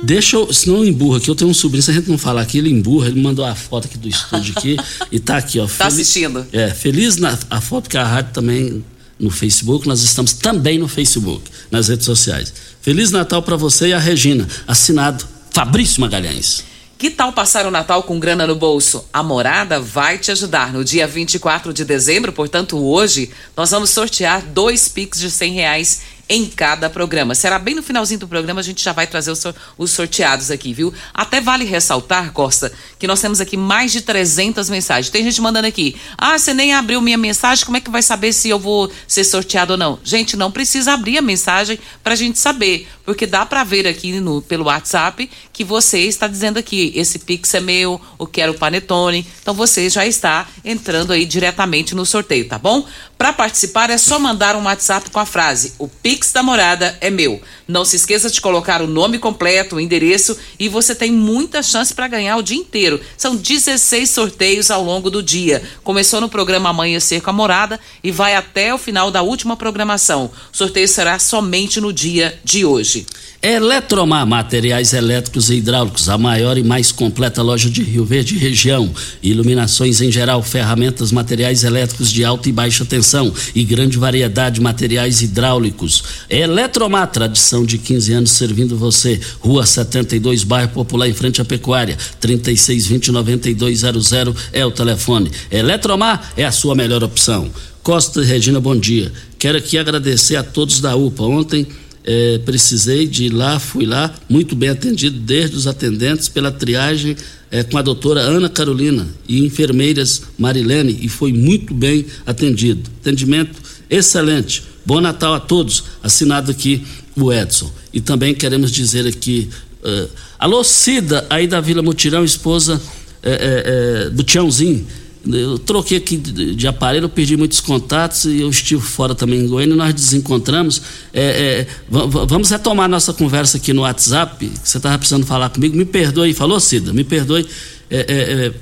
Deixa 0.00 0.36
eu, 0.36 0.52
senão 0.52 0.84
emburra 0.84 1.18
aqui, 1.18 1.28
eu 1.28 1.34
tenho 1.34 1.50
um 1.50 1.54
sobrinho, 1.54 1.82
se 1.82 1.90
a 1.90 1.94
gente 1.94 2.08
não 2.08 2.16
falar 2.16 2.42
aqui, 2.42 2.58
ele 2.58 2.70
emburra, 2.70 3.08
ele 3.08 3.20
mandou 3.20 3.44
a 3.44 3.52
foto 3.56 3.86
aqui 3.86 3.98
do 3.98 4.08
estúdio 4.08 4.54
aqui 4.56 4.76
e 5.10 5.18
tá 5.18 5.36
aqui, 5.38 5.58
ó. 5.58 5.66
Tá 5.66 5.88
assistindo? 5.88 6.46
É, 6.52 6.70
feliz 6.70 7.16
na, 7.16 7.36
a 7.50 7.60
foto 7.60 7.90
que 7.90 7.98
a 7.98 8.04
rádio 8.04 8.32
também 8.32 8.84
no 9.18 9.30
Facebook, 9.30 9.86
nós 9.86 10.02
estamos 10.02 10.32
também 10.32 10.78
no 10.78 10.88
Facebook, 10.88 11.42
nas 11.70 11.88
redes 11.88 12.06
sociais. 12.06 12.52
Feliz 12.80 13.10
Natal 13.10 13.42
pra 13.42 13.56
você 13.56 13.88
e 13.88 13.92
a 13.92 13.98
Regina, 13.98 14.46
assinado 14.66 15.24
Fabrício 15.50 16.00
Magalhães. 16.00 16.64
que 16.96 17.10
tal 17.10 17.32
passar 17.32 17.66
o 17.66 17.70
Natal 17.70 18.02
com 18.02 18.18
grana 18.18 18.46
no 18.46 18.54
bolso? 18.54 19.04
A 19.12 19.22
Morada 19.22 19.80
vai 19.80 20.18
te 20.18 20.30
ajudar. 20.30 20.72
No 20.72 20.84
dia 20.84 21.06
24 21.06 21.72
de 21.72 21.84
dezembro, 21.84 22.32
portanto 22.32 22.76
hoje, 22.78 23.30
nós 23.56 23.70
vamos 23.70 23.90
sortear 23.90 24.42
dois 24.42 24.88
Pix 24.88 25.18
de 25.18 25.30
100 25.30 25.52
reais 25.52 26.00
em 26.28 26.46
cada 26.46 26.90
programa. 26.90 27.34
Será 27.34 27.58
bem 27.58 27.74
no 27.74 27.82
finalzinho 27.82 28.20
do 28.20 28.28
programa, 28.28 28.60
a 28.60 28.64
gente 28.64 28.82
já 28.82 28.92
vai 28.92 29.06
trazer 29.06 29.30
os, 29.30 29.38
sor- 29.38 29.54
os 29.76 29.90
sorteados 29.90 30.50
aqui, 30.50 30.72
viu? 30.74 30.92
Até 31.14 31.40
vale 31.40 31.64
ressaltar, 31.64 32.32
Costa, 32.32 32.72
que 32.98 33.06
nós 33.06 33.20
temos 33.20 33.40
aqui 33.40 33.56
mais 33.56 33.92
de 33.92 34.00
300 34.02 34.68
mensagens. 34.68 35.10
Tem 35.10 35.24
gente 35.24 35.40
mandando 35.40 35.66
aqui, 35.68 35.96
ah, 36.16 36.38
você 36.38 36.52
nem 36.52 36.74
abriu 36.74 37.00
minha 37.00 37.16
mensagem, 37.18 37.64
como 37.64 37.76
é 37.76 37.80
que 37.80 37.90
vai 37.90 38.02
saber 38.02 38.32
se 38.32 38.48
eu 38.48 38.58
vou 38.58 38.90
ser 39.06 39.24
sorteado 39.24 39.72
ou 39.72 39.78
não? 39.78 39.98
Gente, 40.04 40.36
não 40.36 40.50
precisa 40.50 40.92
abrir 40.92 41.18
a 41.18 41.22
mensagem 41.22 41.78
pra 42.02 42.14
gente 42.14 42.38
saber, 42.38 42.86
porque 43.04 43.26
dá 43.26 43.46
pra 43.46 43.64
ver 43.64 43.86
aqui 43.86 44.20
no, 44.20 44.42
pelo 44.42 44.64
WhatsApp 44.64 45.30
que 45.52 45.64
você 45.64 46.00
está 46.00 46.26
dizendo 46.26 46.58
aqui, 46.58 46.92
esse 46.94 47.18
Pix 47.18 47.52
é 47.54 47.60
meu, 47.60 48.00
o 48.18 48.26
quero 48.26 48.54
panetone. 48.54 49.26
Então 49.42 49.54
você 49.54 49.88
já 49.90 50.06
está 50.06 50.46
entrando 50.64 51.12
aí 51.12 51.24
diretamente 51.24 51.94
no 51.94 52.04
sorteio, 52.06 52.46
tá 52.48 52.58
bom? 52.58 52.86
Para 53.16 53.32
participar 53.32 53.90
é 53.90 53.98
só 53.98 54.18
mandar 54.18 54.54
um 54.56 54.64
WhatsApp 54.64 55.10
com 55.10 55.18
a 55.18 55.26
frase: 55.26 55.72
"O 55.78 55.88
Pix 55.88 56.17
da 56.32 56.42
morada 56.42 56.96
é 57.00 57.10
meu". 57.10 57.40
Não 57.66 57.84
se 57.84 57.96
esqueça 57.96 58.30
de 58.30 58.40
colocar 58.40 58.80
o 58.80 58.86
nome 58.86 59.18
completo, 59.18 59.76
o 59.76 59.80
endereço 59.80 60.38
e 60.58 60.68
você 60.68 60.94
tem 60.94 61.12
muita 61.12 61.62
chance 61.62 61.92
para 61.92 62.08
ganhar 62.08 62.36
o 62.36 62.42
dia 62.42 62.56
inteiro. 62.56 62.98
São 63.16 63.36
16 63.36 64.08
sorteios 64.08 64.70
ao 64.70 64.82
longo 64.82 65.10
do 65.10 65.22
dia. 65.22 65.62
Começou 65.84 66.20
no 66.20 66.30
programa 66.30 66.70
Amanhecer 66.70 67.20
com 67.20 67.28
a 67.28 67.32
Morada 67.32 67.78
e 68.02 68.10
vai 68.10 68.34
até 68.34 68.72
o 68.72 68.78
final 68.78 69.10
da 69.10 69.20
última 69.20 69.56
programação. 69.56 70.30
O 70.52 70.56
sorteio 70.56 70.88
será 70.88 71.18
somente 71.18 71.78
no 71.80 71.92
dia 71.92 72.38
de 72.42 72.64
hoje. 72.64 73.06
Eletromar 73.40 74.26
Materiais 74.26 74.92
Elétricos 74.92 75.48
e 75.48 75.54
Hidráulicos, 75.54 76.08
a 76.08 76.18
maior 76.18 76.58
e 76.58 76.64
mais 76.64 76.90
completa 76.90 77.40
loja 77.40 77.70
de 77.70 77.84
Rio 77.84 78.04
Verde 78.04 78.36
região. 78.36 78.92
Iluminações 79.22 80.00
em 80.00 80.10
geral, 80.10 80.42
ferramentas, 80.42 81.12
materiais 81.12 81.62
elétricos 81.62 82.10
de 82.10 82.24
alta 82.24 82.48
e 82.48 82.52
baixa 82.52 82.84
tensão 82.84 83.32
e 83.54 83.62
grande 83.62 83.96
variedade 83.96 84.56
de 84.56 84.60
materiais 84.60 85.22
hidráulicos. 85.22 86.02
Eletromar, 86.28 87.10
tradição 87.10 87.64
de 87.64 87.78
15 87.78 88.12
anos 88.12 88.30
servindo 88.30 88.76
você. 88.76 89.20
Rua 89.40 89.66
72, 89.66 90.44
bairro 90.44 90.70
Popular, 90.70 91.08
em 91.08 91.14
frente 91.14 91.40
à 91.40 91.44
Pecuária. 91.44 91.96
3620-9200 92.20 94.36
é 94.52 94.64
o 94.64 94.70
telefone. 94.70 95.30
Eletromar 95.50 96.32
é 96.36 96.44
a 96.44 96.52
sua 96.52 96.74
melhor 96.74 97.02
opção. 97.02 97.50
Costa 97.82 98.22
Regina, 98.22 98.60
bom 98.60 98.76
dia. 98.76 99.10
Quero 99.38 99.58
aqui 99.58 99.78
agradecer 99.78 100.36
a 100.36 100.42
todos 100.42 100.80
da 100.80 100.94
UPA. 100.94 101.24
Ontem 101.24 101.66
é, 102.04 102.38
precisei 102.38 103.06
de 103.06 103.24
ir 103.24 103.30
lá, 103.30 103.58
fui 103.58 103.84
lá, 103.84 104.14
muito 104.28 104.56
bem 104.56 104.70
atendido, 104.70 105.18
desde 105.20 105.56
os 105.56 105.66
atendentes, 105.66 106.28
pela 106.28 106.50
triagem 106.50 107.16
é, 107.50 107.62
com 107.62 107.76
a 107.76 107.82
doutora 107.82 108.20
Ana 108.20 108.48
Carolina 108.48 109.06
e 109.28 109.44
enfermeiras 109.44 110.22
Marilene, 110.38 110.98
e 111.02 111.08
foi 111.08 111.32
muito 111.32 111.74
bem 111.74 112.06
atendido. 112.26 112.90
Atendimento 113.00 113.60
excelente. 113.90 114.62
Bom 114.88 115.02
Natal 115.02 115.34
a 115.34 115.40
todos. 115.40 115.84
Assinado 116.02 116.50
aqui 116.50 116.82
o 117.14 117.30
Edson. 117.30 117.70
E 117.92 118.00
também 118.00 118.34
queremos 118.34 118.72
dizer 118.72 119.06
aqui. 119.06 119.50
Uh, 119.84 120.08
alô, 120.38 120.64
Cida, 120.64 121.26
aí 121.28 121.46
da 121.46 121.60
Vila 121.60 121.82
Mutirão, 121.82 122.24
esposa 122.24 122.80
é, 123.22 124.06
é, 124.06 124.10
do 124.10 124.22
Tiãozinho 124.22 124.86
eu 125.26 125.58
troquei 125.58 125.98
aqui 125.98 126.16
de, 126.16 126.54
de, 126.54 126.66
aparelho, 126.66 127.06
perdi 127.06 127.36
muitos 127.36 127.60
contatos 127.60 128.24
e 128.24 128.40
eu 128.40 128.48
estive 128.48 128.80
fora 128.80 129.14
também 129.14 129.40
em 129.40 129.46
Goiânia 129.46 129.76
nós 129.76 129.92
desencontramos. 129.92 130.80
É, 131.12 131.66
vamos 131.90 132.48
retomar 132.48 132.88
nossa 132.88 133.12
conversa 133.12 133.58
aqui 133.58 133.74
no 133.74 133.82
WhatsApp. 133.82 134.50
Você 134.64 134.78
estava 134.78 134.96
precisando 134.96 135.26
falar 135.26 135.50
comigo. 135.50 135.76
Me 135.76 135.84
perdoe, 135.84 136.32
falou 136.32 136.58
Cida, 136.58 136.94
me 136.94 137.04
perdoe 137.04 137.46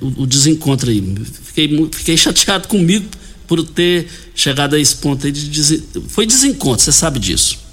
o, 0.01 0.23
o, 0.23 0.27
desencontro 0.27 0.91
aí. 0.91 1.05
Fiquei, 1.45 1.89
fiquei 1.93 2.17
chateado 2.19 2.67
comigo 2.67 3.07
por 3.47 3.63
ter 3.65 4.09
chegado 4.35 4.75
a 4.75 4.79
esse 4.79 4.97
ponto 4.97 5.27
aí. 5.27 5.33
De, 5.33 5.83
foi 6.09 6.27
desencontro, 6.27 6.85
você 6.85 6.93
sabe 6.93 7.19
disso. 7.19 7.67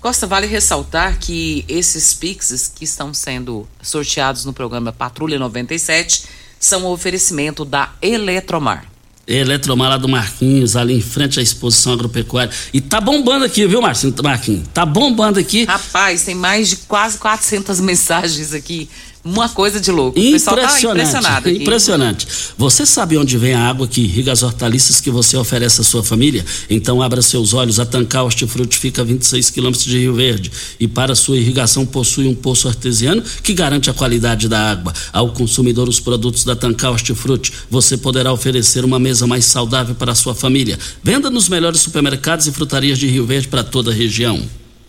Costa, 0.00 0.26
vale 0.26 0.46
ressaltar 0.46 1.18
que 1.18 1.64
esses 1.68 2.14
Pixes 2.14 2.70
que 2.72 2.84
estão 2.84 3.12
sendo 3.12 3.68
sorteados 3.82 4.44
no 4.44 4.52
programa 4.52 4.92
Patrulha 4.92 5.38
97 5.38 6.24
são 6.58 6.84
o 6.84 6.92
oferecimento 6.92 7.64
da 7.64 7.92
Eletromar. 8.00 8.86
Eletromar 9.26 9.90
lá 9.90 9.96
do 9.98 10.08
Marquinhos, 10.08 10.74
ali 10.74 10.94
em 10.94 11.02
frente 11.02 11.38
à 11.38 11.42
exposição 11.42 11.92
agropecuária. 11.92 12.50
E 12.72 12.80
tá 12.80 13.00
bombando 13.00 13.44
aqui, 13.44 13.66
viu, 13.66 13.82
Marcinho, 13.82 14.14
Marquinhos? 14.22 14.66
Tá 14.72 14.86
bombando 14.86 15.38
aqui. 15.38 15.64
Rapaz, 15.64 16.22
tem 16.22 16.34
mais 16.34 16.68
de 16.68 16.76
quase 16.76 17.18
400 17.18 17.78
mensagens 17.80 18.54
aqui 18.54 18.88
uma 19.28 19.48
coisa 19.48 19.78
de 19.78 19.90
louco. 19.90 20.18
Impressionante. 20.18 20.82
Tá 20.82 20.90
impressionado 20.90 21.48
aqui. 21.48 21.62
Impressionante. 21.62 22.28
Você 22.56 22.86
sabe 22.86 23.18
onde 23.18 23.36
vem 23.36 23.54
a 23.54 23.68
água 23.68 23.86
que 23.86 24.00
irriga 24.00 24.32
as 24.32 24.42
hortaliças 24.42 25.00
que 25.00 25.10
você 25.10 25.36
oferece 25.36 25.80
à 25.80 25.84
sua 25.84 26.02
família? 26.02 26.44
Então 26.70 27.02
abra 27.02 27.20
seus 27.20 27.52
olhos. 27.52 27.78
A 27.78 27.84
Tancar 27.86 28.24
Hortifruti 28.24 28.78
fica 28.78 29.02
a 29.02 29.04
26 29.04 29.50
quilômetros 29.50 29.84
de 29.84 29.98
Rio 29.98 30.14
Verde 30.14 30.50
e 30.80 30.88
para 30.88 31.14
sua 31.14 31.36
irrigação 31.36 31.84
possui 31.84 32.26
um 32.26 32.34
poço 32.34 32.68
artesiano 32.68 33.22
que 33.42 33.52
garante 33.52 33.90
a 33.90 33.94
qualidade 33.94 34.48
da 34.48 34.70
água. 34.70 34.92
Ao 35.12 35.30
consumidor 35.32 35.88
os 35.88 36.00
produtos 36.00 36.44
da 36.44 36.56
Tancar 36.56 36.92
Hortifruti, 36.92 37.52
você 37.70 37.96
poderá 37.96 38.32
oferecer 38.32 38.84
uma 38.84 38.98
mesa 38.98 39.26
mais 39.26 39.44
saudável 39.44 39.94
para 39.94 40.12
a 40.12 40.14
sua 40.14 40.34
família. 40.34 40.78
Venda 41.02 41.28
nos 41.28 41.48
melhores 41.48 41.80
supermercados 41.80 42.46
e 42.46 42.52
frutarias 42.52 42.98
de 42.98 43.06
Rio 43.06 43.26
Verde 43.26 43.48
para 43.48 43.62
toda 43.62 43.90
a 43.90 43.94
região. 43.94 44.42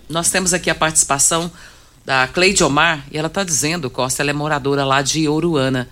Nós 0.09 0.31
temos 0.31 0.53
aqui 0.53 0.71
a 0.71 0.75
participação 0.75 1.51
da 2.09 2.27
Cleide 2.27 2.63
Omar, 2.63 3.05
e 3.11 3.19
ela 3.19 3.27
está 3.27 3.43
dizendo, 3.43 3.87
Costa, 3.87 4.23
ela 4.23 4.31
é 4.31 4.33
moradora 4.33 4.83
lá 4.83 4.99
de 4.99 5.27
Ouruana, 5.27 5.87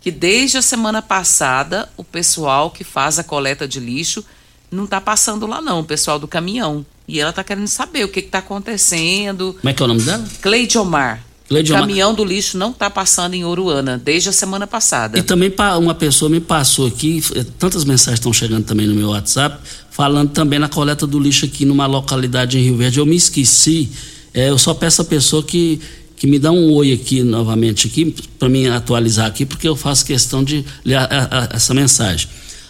que 0.00 0.12
desde 0.12 0.56
a 0.56 0.62
semana 0.62 1.02
passada 1.02 1.88
o 1.96 2.04
pessoal 2.04 2.70
que 2.70 2.84
faz 2.84 3.18
a 3.18 3.24
coleta 3.24 3.66
de 3.66 3.80
lixo 3.80 4.24
não 4.70 4.84
está 4.84 5.00
passando 5.00 5.44
lá 5.44 5.60
não, 5.60 5.80
o 5.80 5.84
pessoal 5.84 6.20
do 6.20 6.28
caminhão. 6.28 6.86
E 7.08 7.18
ela 7.18 7.30
está 7.30 7.42
querendo 7.42 7.66
saber 7.66 8.04
o 8.04 8.08
que 8.08 8.20
está 8.20 8.38
acontecendo. 8.38 9.56
Como 9.60 9.68
é 9.68 9.72
que 9.72 9.82
é 9.82 9.84
o 9.84 9.88
nome 9.88 10.02
dela? 10.02 10.24
Cleide 10.40 10.78
Omar. 10.78 11.24
Cleide 11.48 11.72
o 11.72 11.74
caminhão 11.74 12.14
do 12.14 12.24
lixo 12.24 12.56
não 12.56 12.70
está 12.70 12.88
passando 12.88 13.34
em 13.34 13.44
Oruana 13.44 13.98
desde 13.98 14.28
a 14.28 14.32
semana 14.32 14.68
passada. 14.68 15.18
E 15.18 15.22
também 15.24 15.52
uma 15.80 15.96
pessoa 15.96 16.28
me 16.28 16.38
passou 16.38 16.86
aqui, 16.86 17.20
eh, 17.34 17.44
tantas 17.58 17.84
mensagens 17.84 18.20
estão 18.20 18.32
chegando 18.32 18.64
também 18.64 18.86
no 18.86 18.94
meu 18.94 19.08
WhatsApp, 19.08 19.58
falando 19.90 20.30
também 20.30 20.60
na 20.60 20.68
coleta 20.68 21.08
do 21.08 21.18
lixo 21.18 21.44
aqui 21.44 21.64
numa 21.64 21.86
localidade 21.86 22.56
em 22.56 22.62
Rio 22.62 22.76
Verde. 22.76 23.00
Eu 23.00 23.06
me 23.06 23.16
esqueci 23.16 23.90
é, 24.36 24.50
eu 24.50 24.58
só 24.58 24.74
peço 24.74 25.00
a 25.00 25.04
pessoa 25.04 25.42
que, 25.42 25.80
que 26.14 26.26
me 26.26 26.38
dá 26.38 26.52
um 26.52 26.70
oi 26.74 26.92
aqui 26.92 27.22
novamente 27.22 27.86
aqui 27.86 28.14
para 28.38 28.50
mim 28.50 28.66
atualizar 28.66 29.26
aqui, 29.26 29.46
porque 29.46 29.66
eu 29.66 29.74
faço 29.74 30.04
questão 30.04 30.44
de 30.44 30.62
ler 30.84 30.96
a, 30.96 31.06
a, 31.50 31.56
essa 31.56 31.72
mensagem. 31.72 32.28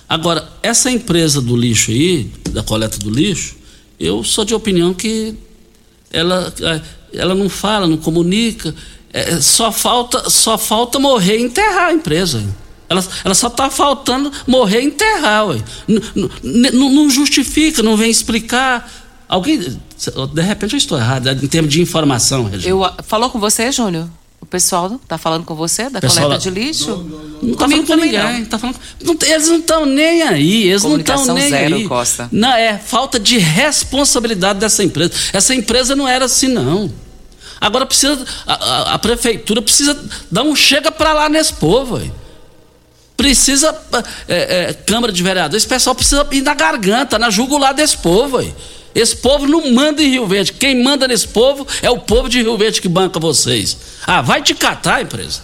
Agora, 0.09 0.49
essa 0.63 0.89
empresa 0.93 1.43
do 1.43 1.57
lixo 1.57 1.91
aí, 1.91 2.31
da 2.51 2.63
coleta 2.63 2.99
do 2.99 3.11
lixo, 3.11 3.57
eu 3.99 4.23
sou 4.23 4.45
de 4.45 4.55
opinião 4.55 4.95
que 4.95 5.35
ela, 6.13 6.55
é, 6.61 6.81
ela 7.13 7.35
não 7.35 7.49
fala, 7.49 7.89
não 7.89 7.97
comunica, 7.97 8.73
é, 9.13 9.41
só 9.41 9.73
falta 9.73 10.31
só 10.31 10.57
falta 10.57 11.01
morrer 11.01 11.39
e 11.39 11.43
enterrar 11.43 11.89
a 11.89 11.93
empresa. 11.93 12.45
Ela, 12.89 13.05
ela 13.25 13.35
só 13.35 13.49
está 13.49 13.69
faltando 13.69 14.31
morrer 14.47 14.83
e 14.83 14.85
enterrar. 14.85 15.47
Não 16.73 17.11
justifica, 17.11 17.83
não 17.83 17.97
vem 17.97 18.09
explicar. 18.09 19.06
Alguém, 19.29 19.59
de 19.59 20.43
repente 20.43 20.75
eu 20.75 20.79
estou 20.79 20.99
errado, 20.99 21.29
em 21.29 21.49
termos 21.49 21.73
de 21.73 21.81
informação, 21.81 22.45
Regina. 22.45 22.71
Eu, 22.71 23.05
falou 23.05 23.29
com 23.29 23.41
você, 23.41 23.73
Júnior? 23.73 24.09
O 24.41 24.47
pessoal 24.47 25.01
está 25.03 25.19
falando 25.19 25.45
com 25.45 25.57
você 25.57 25.91
da 25.91 26.01
pessoal, 26.01 26.27
coleta 26.27 26.43
de 26.43 26.51
lixo? 26.51 26.91
Não, 26.91 26.99
não, 26.99 27.19
não. 27.19 27.43
não 27.43 27.53
está 27.53 27.69
falando 27.69 27.87
com 27.87 27.97
ninguém. 27.97 28.45
Tá 28.45 28.59
falando, 28.59 28.79
não, 29.03 29.17
eles 29.21 29.49
não 29.49 29.59
estão 29.59 29.87
nem 29.87 30.23
aí. 30.23 30.69
Eles 30.69 30.85
não 30.85 30.97
estão 30.99 31.35
nem 31.35 31.49
zero, 31.49 31.75
aí. 31.75 31.89
Costa. 31.89 32.29
Não, 32.31 32.53
é 32.53 32.79
falta 32.79 33.19
de 33.19 33.39
responsabilidade 33.39 34.61
dessa 34.61 34.85
empresa. 34.85 35.13
Essa 35.33 35.53
empresa 35.53 35.97
não 35.97 36.07
era 36.07 36.27
assim, 36.27 36.47
não. 36.47 36.93
Agora 37.61 37.85
precisa. 37.87 38.25
A, 38.47 38.55
a, 38.55 38.95
a 38.95 38.99
prefeitura 38.99 39.61
precisa 39.61 39.99
dar 40.31 40.45
um 40.45 40.55
chega 40.55 40.93
para 40.93 41.13
lá 41.13 41.29
nesse 41.29 41.55
povo. 41.55 41.97
Véio. 41.97 42.15
Precisa. 43.17 43.77
É, 44.29 44.69
é, 44.69 44.73
Câmara 44.75 45.13
de 45.13 45.23
Vereadores, 45.25 45.65
esse 45.65 45.69
pessoal 45.69 45.97
precisa 45.97 46.25
ir 46.31 46.43
na 46.43 46.55
garganta, 46.55 47.19
na 47.19 47.31
jugular 47.31 47.75
desse 47.75 47.97
povo. 47.97 48.39
Véio. 48.39 48.55
Esse 48.97 49.15
povo 49.15 49.47
não 49.47 49.71
manda 49.75 50.03
em 50.03 50.13
Rio 50.13 50.27
Verde. 50.27 50.55
Quem 50.55 50.83
manda 50.83 51.07
nesse 51.07 51.29
povo 51.29 51.67
é 51.83 51.91
o 51.91 51.99
povo 51.99 52.31
de 52.31 52.41
Rio 52.41 52.57
Verde 52.57 52.81
que 52.81 52.89
banca 52.89 53.21
vocês. 53.21 53.77
Ah, 54.07 54.23
vai 54.23 54.43
te 54.43 54.55
catar, 54.55 55.03
empresa. 55.03 55.43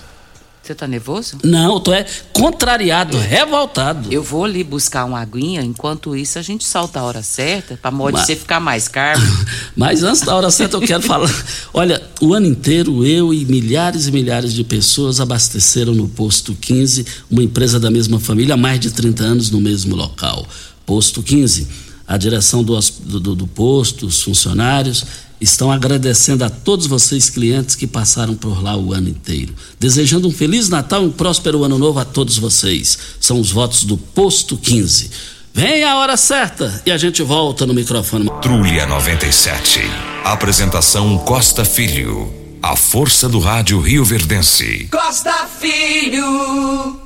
Você 0.63 0.75
tá 0.75 0.87
nervoso? 0.87 1.37
Não, 1.45 1.75
eu 1.75 1.81
tô 1.81 1.93
é 1.93 2.07
contrariado, 2.33 3.19
revoltado. 3.19 4.11
Eu 4.11 4.23
vou 4.23 4.47
ali 4.47 4.65
buscar 4.65 5.05
uma 5.05 5.21
aguinha, 5.21 5.61
enquanto 5.61 6.17
isso 6.17 6.39
a 6.39 6.43
gente 6.43 6.65
solta 6.65 7.01
a 7.01 7.03
hora 7.03 7.23
certa, 7.23 7.77
pra 7.77 7.91
modo 7.91 8.15
Mas... 8.15 8.25
você 8.25 8.37
ficar 8.37 8.59
mais 8.59 8.89
carbo. 8.89 9.27
Mas 9.77 10.03
antes 10.03 10.23
da 10.23 10.35
hora 10.35 10.51
certa 10.51 10.79
eu 10.79 10.81
quero 10.81 11.03
falar. 11.03 11.29
Olha, 11.75 12.01
o 12.23 12.33
ano 12.33 12.47
inteiro 12.47 13.05
eu 13.05 13.35
e 13.35 13.45
milhares 13.45 14.07
e 14.07 14.13
milhares 14.13 14.55
de 14.55 14.65
pessoas 14.65 15.21
abasteceram 15.21 15.95
no 15.95 16.09
posto 16.09 16.55
15, 16.55 17.05
uma 17.31 17.43
empresa 17.43 17.79
da 17.79 17.91
mesma 17.91 18.19
família 18.19 18.55
há 18.55 18.57
mais 18.57 18.81
de 18.81 18.93
30 18.93 19.23
anos 19.23 19.51
no 19.51 19.61
mesmo 19.61 19.95
local. 19.95 20.47
Posto 20.87 21.23
15 21.23 21.92
a 22.13 22.19
direção 22.19 22.63
do, 22.63 22.79
do, 22.79 23.35
do 23.35 23.47
posto, 23.47 24.05
os 24.05 24.21
funcionários, 24.21 25.03
estão 25.41 25.73
agradecendo 25.73 26.45
a 26.45 26.51
todos 26.51 26.87
vocês, 26.87 27.31
clientes, 27.31 27.75
que 27.75 27.87
passaram 27.87 28.35
por 28.35 28.63
lá 28.63 28.77
o 28.77 28.93
ano 28.93 29.09
inteiro. 29.09 29.55
Desejando 29.81 30.29
um 30.29 30.31
Feliz 30.31 30.69
Natal 30.69 31.03
e 31.05 31.07
um 31.07 31.11
próspero 31.11 31.65
Ano 31.65 31.79
Novo 31.79 31.99
a 31.99 32.05
todos 32.05 32.37
vocês. 32.37 32.99
São 33.19 33.41
os 33.41 33.51
votos 33.51 33.85
do 33.85 33.97
Posto 33.97 34.59
15. 34.59 35.11
Vem 35.55 35.85
a 35.85 35.97
hora 35.97 36.19
certa 36.19 36.83
e 36.85 36.91
a 36.91 36.99
gente 36.99 37.23
volta 37.23 37.65
no 37.65 37.73
microfone. 37.73 38.31
Trulha 38.43 38.85
97. 38.85 39.81
Apresentação 40.23 41.17
Costa 41.17 41.65
Filho. 41.65 42.31
A 42.63 42.77
força 42.77 43.27
do 43.27 43.41
rádio 43.41 43.81
Rio 43.81 44.05
Verdense. 44.05 44.87
Costa 44.93 45.49
Filho. 45.59 47.01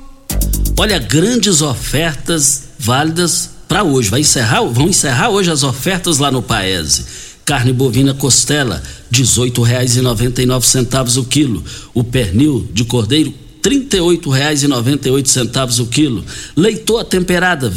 Olha, 0.77 0.99
grandes 0.99 1.61
ofertas 1.61 2.63
válidas 2.77 3.56
para 3.67 3.83
hoje. 3.83 4.09
Vai 4.09 4.21
encerrar, 4.21 4.61
vão 4.63 4.87
encerrar 4.87 5.29
hoje 5.29 5.51
as 5.51 5.63
ofertas 5.63 6.17
lá 6.17 6.31
no 6.31 6.41
Paese. 6.41 7.05
Carne 7.45 7.71
bovina 7.71 8.13
costela, 8.13 8.83
R$ 9.11 9.23
18,99 9.23 11.17
o 11.17 11.23
quilo. 11.25 11.63
O 11.93 12.03
pernil 12.03 12.67
de 12.73 12.83
cordeiro, 12.83 13.29
R$ 13.29 13.47
trinta 13.61 13.97
reais 14.31 14.63
e 14.63 14.67
noventa 14.67 15.09
centavos 15.25 15.79
o 15.79 15.85
quilo. 15.85 16.23
Leitoa 16.55 17.03
temperada, 17.03 17.71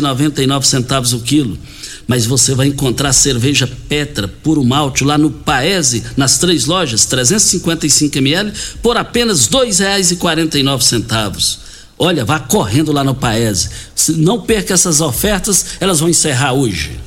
noventa 0.00 0.42
centavos 0.62 1.12
o 1.12 1.20
quilo. 1.20 1.58
Mas 2.06 2.26
você 2.26 2.54
vai 2.54 2.66
encontrar 2.66 3.12
cerveja 3.12 3.66
Petra, 3.88 4.28
puro 4.28 4.62
malte, 4.62 5.04
lá 5.04 5.16
no 5.16 5.30
Paese, 5.30 6.04
nas 6.16 6.38
três 6.38 6.66
lojas, 6.66 7.06
355 7.06 8.18
ml, 8.18 8.52
por 8.82 8.96
apenas 8.96 9.46
R$ 9.46 9.70
reais 9.78 10.10
e 10.10 10.16
quarenta 10.16 10.58
centavos. 10.80 11.63
Olha, 11.98 12.24
vá 12.24 12.40
correndo 12.40 12.92
lá 12.92 13.04
no 13.04 13.14
Paese. 13.14 13.70
Não 14.16 14.40
perca 14.40 14.74
essas 14.74 15.00
ofertas, 15.00 15.76
elas 15.80 16.00
vão 16.00 16.08
encerrar 16.08 16.52
hoje. 16.52 16.98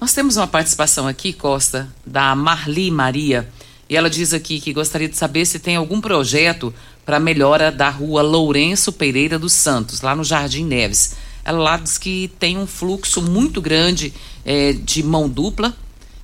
Nós 0.00 0.12
temos 0.12 0.36
uma 0.36 0.46
participação 0.46 1.06
aqui, 1.06 1.32
Costa, 1.32 1.88
da 2.04 2.34
Marli 2.34 2.90
Maria. 2.90 3.48
E 3.88 3.96
ela 3.96 4.08
diz 4.08 4.32
aqui 4.32 4.60
que 4.60 4.72
gostaria 4.72 5.08
de 5.08 5.16
saber 5.16 5.44
se 5.44 5.58
tem 5.58 5.76
algum 5.76 6.00
projeto 6.00 6.74
para 7.04 7.20
melhora 7.20 7.70
da 7.70 7.90
rua 7.90 8.22
Lourenço 8.22 8.92
Pereira 8.92 9.38
dos 9.38 9.52
Santos, 9.52 10.00
lá 10.00 10.16
no 10.16 10.24
Jardim 10.24 10.64
Neves. 10.64 11.14
Ela 11.44 11.58
lá 11.58 11.76
diz 11.76 11.98
que 11.98 12.30
tem 12.38 12.56
um 12.56 12.66
fluxo 12.66 13.20
muito 13.20 13.60
grande 13.60 14.12
é, 14.44 14.72
de 14.72 15.02
mão 15.02 15.28
dupla 15.28 15.74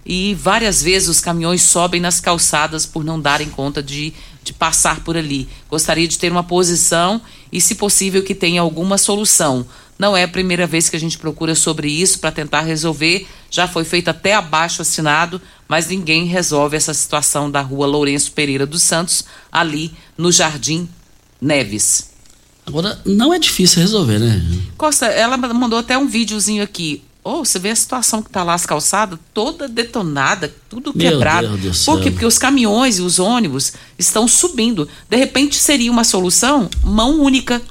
e 0.04 0.34
várias 0.34 0.82
vezes 0.82 1.08
os 1.08 1.20
caminhões 1.20 1.62
sobem 1.62 2.00
nas 2.00 2.20
calçadas 2.20 2.86
por 2.86 3.04
não 3.04 3.20
darem 3.20 3.48
conta 3.48 3.82
de, 3.82 4.14
de 4.42 4.52
passar 4.52 5.00
por 5.00 5.16
ali. 5.16 5.48
Gostaria 5.68 6.08
de 6.08 6.18
ter 6.18 6.30
uma 6.30 6.42
posição 6.42 7.20
e, 7.52 7.60
se 7.60 7.74
possível, 7.74 8.22
que 8.22 8.34
tenha 8.34 8.60
alguma 8.60 8.96
solução. 8.98 9.66
Não 9.98 10.16
é 10.16 10.22
a 10.22 10.28
primeira 10.28 10.66
vez 10.66 10.88
que 10.88 10.96
a 10.96 11.00
gente 11.00 11.18
procura 11.18 11.54
sobre 11.54 11.90
isso 11.90 12.20
para 12.20 12.32
tentar 12.32 12.62
resolver. 12.62 13.28
Já 13.50 13.68
foi 13.68 13.84
feito 13.84 14.08
até 14.08 14.34
abaixo 14.34 14.80
assinado, 14.80 15.40
mas 15.68 15.88
ninguém 15.88 16.24
resolve 16.24 16.76
essa 16.76 16.94
situação 16.94 17.50
da 17.50 17.60
rua 17.60 17.86
Lourenço 17.86 18.32
Pereira 18.32 18.64
dos 18.64 18.82
Santos, 18.82 19.24
ali 19.52 19.92
no 20.16 20.32
Jardim 20.32 20.88
Neves. 21.38 22.10
Agora, 22.66 22.98
não 23.04 23.34
é 23.34 23.38
difícil 23.38 23.82
resolver, 23.82 24.18
né? 24.18 24.42
Costa, 24.78 25.06
ela 25.06 25.36
mandou 25.36 25.78
até 25.78 25.98
um 25.98 26.06
videozinho 26.06 26.62
aqui. 26.62 27.02
Oh, 27.32 27.44
você 27.44 27.58
vê 27.58 27.70
a 27.70 27.76
situação 27.76 28.20
que 28.22 28.28
tá 28.30 28.42
lá, 28.42 28.54
as 28.54 28.66
calçadas 28.66 29.18
toda 29.32 29.68
detonada, 29.68 30.52
tudo 30.68 30.92
Meu 30.94 31.12
quebrado. 31.12 31.48
Por 31.84 32.00
quê? 32.00 32.10
Porque 32.10 32.26
os 32.26 32.38
caminhões 32.38 32.98
e 32.98 33.02
os 33.02 33.18
ônibus 33.20 33.72
estão 33.98 34.26
subindo. 34.26 34.88
De 35.08 35.16
repente 35.16 35.56
seria 35.56 35.92
uma 35.92 36.02
solução 36.04 36.68
mão 36.82 37.20
única. 37.20 37.62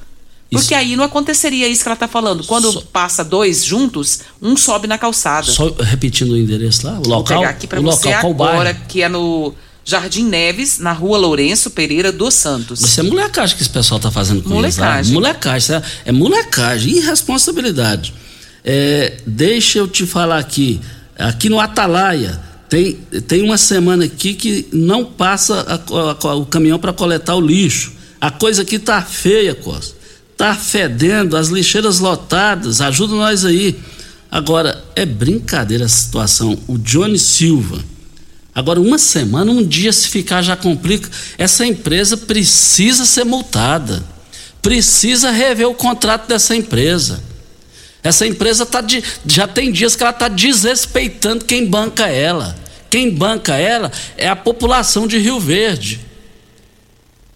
Porque 0.50 0.64
Isso. 0.64 0.74
aí 0.74 0.96
não 0.96 1.04
aconteceria 1.04 1.68
isso 1.68 1.82
que 1.82 1.88
ela 1.88 1.96
tá 1.96 2.08
falando. 2.08 2.42
Quando 2.44 2.72
Só- 2.72 2.82
passa 2.92 3.22
dois 3.22 3.64
juntos, 3.64 4.20
um 4.42 4.56
sobe 4.56 4.88
na 4.88 4.98
calçada. 4.98 5.46
Só 5.52 5.68
repetindo 5.78 6.32
o 6.32 6.36
endereço 6.36 6.86
lá, 6.86 6.94
o 6.98 7.02
Vou 7.02 7.18
local. 7.18 7.38
pegar 7.40 7.50
aqui 7.50 7.66
para 7.68 7.80
você 7.80 8.08
local, 8.08 8.30
agora, 8.30 8.74
que 8.74 9.00
é 9.02 9.08
no 9.08 9.54
Jardim 9.84 10.24
Neves, 10.24 10.78
na 10.78 10.92
rua 10.92 11.18
Lourenço 11.18 11.70
Pereira 11.70 12.10
dos 12.10 12.34
Santos. 12.34 12.80
Isso 12.80 12.98
é 12.98 13.02
molecagem 13.04 13.56
que 13.56 13.62
esse 13.62 13.70
pessoal 13.70 14.00
tá 14.00 14.10
fazendo 14.10 14.42
com 14.42 14.58
eles 14.58 14.76
lá. 14.76 14.86
Molecagem. 14.86 15.12
Molecagem. 15.14 15.76
é, 15.76 15.82
é 16.06 16.12
molecagem, 16.12 16.96
irresponsabilidade. 16.96 18.12
É, 18.64 19.18
deixa 19.26 19.78
eu 19.78 19.88
te 19.88 20.06
falar 20.06 20.38
aqui. 20.38 20.80
Aqui 21.18 21.48
no 21.48 21.60
Atalaia, 21.60 22.40
tem, 22.68 22.94
tem 23.26 23.42
uma 23.42 23.58
semana 23.58 24.04
aqui 24.04 24.34
que 24.34 24.68
não 24.72 25.04
passa 25.04 25.60
a- 25.60 26.28
a- 26.28 26.34
o 26.34 26.46
caminhão 26.46 26.78
para 26.78 26.92
coletar 26.92 27.34
o 27.36 27.40
lixo. 27.40 27.92
A 28.20 28.30
coisa 28.30 28.62
aqui 28.62 28.78
tá 28.78 29.00
feia, 29.02 29.54
Costa. 29.54 29.96
Tá 30.36 30.54
fedendo, 30.54 31.36
as 31.36 31.48
lixeiras 31.48 31.98
lotadas. 31.98 32.80
Ajuda 32.80 33.14
nós 33.14 33.44
aí. 33.44 33.78
Agora, 34.30 34.82
é 34.94 35.04
brincadeira 35.04 35.84
a 35.84 35.88
situação. 35.88 36.58
O 36.66 36.78
Johnny 36.78 37.18
Silva. 37.18 37.82
Agora, 38.54 38.80
uma 38.80 38.98
semana, 38.98 39.50
um 39.50 39.64
dia, 39.66 39.92
se 39.92 40.08
ficar, 40.08 40.42
já 40.42 40.56
complica. 40.56 41.08
Essa 41.36 41.66
empresa 41.66 42.16
precisa 42.16 43.04
ser 43.04 43.24
multada. 43.24 44.02
Precisa 44.62 45.30
rever 45.30 45.68
o 45.68 45.74
contrato 45.74 46.28
dessa 46.28 46.54
empresa. 46.54 47.20
Essa 48.02 48.26
empresa 48.26 48.64
tá 48.64 48.80
de, 48.80 49.02
já 49.26 49.46
tem 49.46 49.70
dias 49.70 49.94
que 49.94 50.02
ela 50.02 50.10
está 50.10 50.28
desrespeitando 50.28 51.44
quem 51.44 51.66
banca 51.66 52.06
ela. 52.06 52.56
Quem 52.88 53.10
banca 53.10 53.56
ela 53.56 53.92
é 54.16 54.28
a 54.28 54.34
população 54.34 55.06
de 55.06 55.18
Rio 55.18 55.38
Verde. 55.38 56.00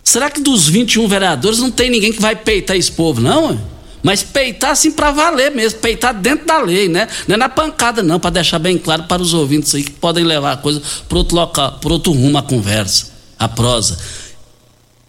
Será 0.03 0.31
que 0.31 0.41
dos 0.41 0.69
21 0.69 1.07
vereadores 1.07 1.59
não 1.59 1.71
tem 1.71 1.91
ninguém 1.91 2.13
que 2.13 2.21
vai 2.21 2.37
peitar 2.37 2.77
esse 2.77 2.93
povo, 2.93 3.21
não? 3.21 3.59
Mas 4.03 4.23
peitar 4.23 4.73
assim 4.73 4.91
para 4.91 5.11
valer 5.11 5.51
mesmo, 5.51 5.79
peitar 5.79 6.13
dentro 6.13 6.47
da 6.47 6.61
lei, 6.61 6.89
né? 6.89 7.09
Não 7.27 7.37
é 7.37 7.39
na 7.39 7.49
pancada, 7.49 8.03
não, 8.03 8.21
para 8.21 8.31
deixar 8.31 8.59
bem 8.59 8.77
claro 8.77 9.05
para 9.05 9.23
os 9.23 9.33
ouvintes 9.33 9.75
aí 9.75 9.83
que 9.83 9.93
podem 9.93 10.25
levar 10.25 10.53
a 10.53 10.57
coisa 10.59 10.83
para 11.09 11.17
outro 11.17 11.47
para 11.47 11.93
outro 11.93 12.13
rumo 12.13 12.37
a 12.37 12.43
conversa, 12.43 13.13
a 13.39 13.49
prosa. 13.49 13.99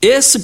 Esse 0.01 0.39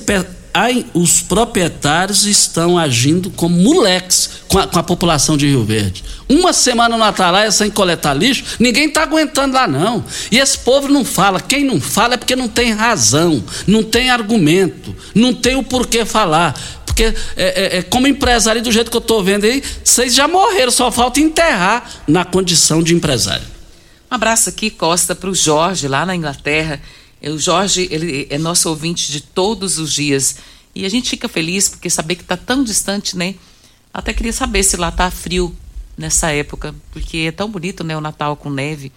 os 0.94 1.22
proprietários 1.22 2.26
estão 2.26 2.78
agindo 2.78 3.30
como 3.32 3.56
moleques 3.56 4.30
com 4.48 4.60
a, 4.60 4.68
com 4.68 4.80
a 4.80 4.84
população 4.84 5.38
de 5.38 5.48
Rio 5.48 5.64
Verde. 5.64 6.04
Uma 6.28 6.52
semana 6.54 6.98
no 6.98 7.04
Atalaia 7.04 7.52
sem 7.52 7.70
coletar 7.70 8.14
lixo, 8.14 8.44
ninguém 8.60 8.88
está 8.88 9.04
aguentando 9.04 9.56
lá 9.56 9.68
não. 9.68 10.04
E 10.32 10.38
esse 10.38 10.58
povo 10.60 10.88
não 10.88 11.06
fala. 11.06 11.40
Quem 11.40 11.64
não 11.64 11.80
fala 11.80 12.16
é 12.16 12.18
porque 12.18 12.36
não 12.36 12.48
tem 12.48 12.74
razão, 12.74 13.44
não 13.66 13.84
tem 13.84 14.10
argumento, 14.10 14.96
não 15.16 15.34
tem 15.34 15.56
o 15.56 15.64
porquê 15.64 16.04
falar. 16.06 16.60
Porque 16.86 17.04
é, 17.04 17.16
é- 17.38 17.78
é 17.78 17.82
como 17.84 18.06
empresário, 18.08 18.62
do 18.62 18.72
jeito 18.72 18.92
que 18.92 18.98
eu 18.98 19.02
estou 19.02 19.24
vendo 19.24 19.46
aí, 19.46 19.64
vocês 19.84 20.14
já 20.14 20.28
morreram, 20.28 20.72
só 20.72 20.92
falta 20.92 21.22
enterrar 21.22 21.90
na 22.08 22.26
condição 22.26 22.84
de 22.84 22.94
empresário. 22.94 23.46
Um 24.12 24.16
abraço 24.16 24.50
aqui, 24.50 24.70
Costa, 24.70 25.16
para 25.16 25.30
o 25.30 25.34
Jorge, 25.36 25.88
lá 25.88 26.06
na 26.06 26.14
Inglaterra. 26.14 26.82
O 27.30 27.38
Jorge, 27.38 27.88
ele 27.92 28.28
é 28.30 28.38
nosso 28.38 28.70
ouvinte 28.70 29.12
de 29.12 29.22
todos 29.22 29.78
os 29.78 29.94
dias. 29.94 30.38
E 30.74 30.86
a 30.86 30.90
gente 30.90 31.10
fica 31.10 31.28
feliz 31.28 31.70
porque 31.70 31.90
saber 31.90 32.16
que 32.16 32.24
está 32.24 32.38
tão 32.38 32.64
distante, 32.64 33.16
né? 33.16 33.36
Até 33.94 34.14
queria 34.14 34.34
saber 34.34 34.64
se 34.64 34.78
lá 34.78 34.90
tá 34.90 35.12
frio 35.12 35.56
nessa 35.98 36.32
época, 36.32 36.74
porque 36.92 37.18
é 37.20 37.32
tão 37.32 37.50
bonito, 37.50 37.84
né, 37.84 37.96
o 37.96 38.02
Natal 38.02 38.36
com 38.36 38.50
neve. 38.50 38.92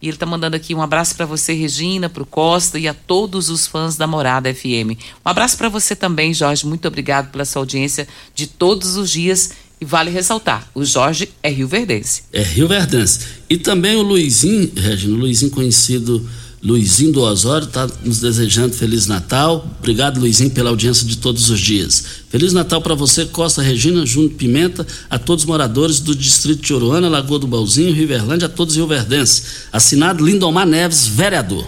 E 0.00 0.08
ele 0.08 0.16
tá 0.16 0.24
mandando 0.24 0.56
aqui 0.56 0.74
um 0.74 0.82
abraço 0.82 1.16
para 1.16 1.26
você, 1.26 1.52
Regina, 1.52 2.08
para 2.08 2.22
o 2.22 2.26
Costa 2.26 2.78
e 2.78 2.86
a 2.86 2.94
todos 2.94 3.50
os 3.50 3.66
fãs 3.66 3.96
da 3.96 4.06
Morada 4.06 4.52
FM. 4.52 4.94
Um 5.24 5.28
abraço 5.28 5.56
para 5.56 5.68
você 5.68 5.96
também, 5.96 6.32
Jorge. 6.32 6.66
Muito 6.66 6.86
obrigado 6.86 7.30
pela 7.32 7.44
sua 7.44 7.62
audiência 7.62 8.06
de 8.34 8.46
todos 8.46 8.96
os 8.96 9.10
dias. 9.10 9.50
E 9.80 9.84
vale 9.84 10.10
ressaltar, 10.10 10.68
o 10.74 10.84
Jorge 10.84 11.30
é 11.40 11.50
Rio 11.50 11.68
Verdense. 11.68 12.24
É 12.32 12.42
Rio 12.42 12.66
Verdense. 12.66 13.20
E 13.48 13.56
também 13.56 13.94
o 13.96 14.02
Luizinho, 14.02 14.72
Regina, 14.74 15.14
o 15.14 15.18
Luizinho 15.18 15.52
conhecido 15.52 16.28
Luizinho 16.62 17.12
do 17.12 17.22
Osório, 17.22 17.68
está 17.68 17.88
nos 18.04 18.20
desejando 18.20 18.74
Feliz 18.74 19.06
Natal. 19.06 19.64
Obrigado, 19.78 20.18
Luizinho, 20.18 20.50
pela 20.50 20.70
audiência 20.70 21.06
de 21.06 21.16
todos 21.18 21.48
os 21.50 21.60
dias. 21.60 22.04
Feliz 22.28 22.52
Natal 22.52 22.82
para 22.82 22.96
você, 22.96 23.26
Costa 23.26 23.62
Regina, 23.62 24.04
Júnior 24.04 24.32
Pimenta, 24.32 24.86
a 25.08 25.18
todos 25.18 25.44
os 25.44 25.48
moradores 25.48 26.00
do 26.00 26.14
Distrito 26.16 26.62
de 26.62 26.74
Oruana, 26.74 27.08
Lagoa 27.08 27.38
do 27.38 27.46
Balzinho, 27.46 27.94
Riverlândia, 27.94 28.46
a 28.46 28.48
todos 28.48 28.74
Rio 28.74 28.88
Verdense. 28.88 29.42
Assinado 29.72 30.24
Lindomar 30.24 30.66
Neves, 30.66 31.06
vereador. 31.06 31.64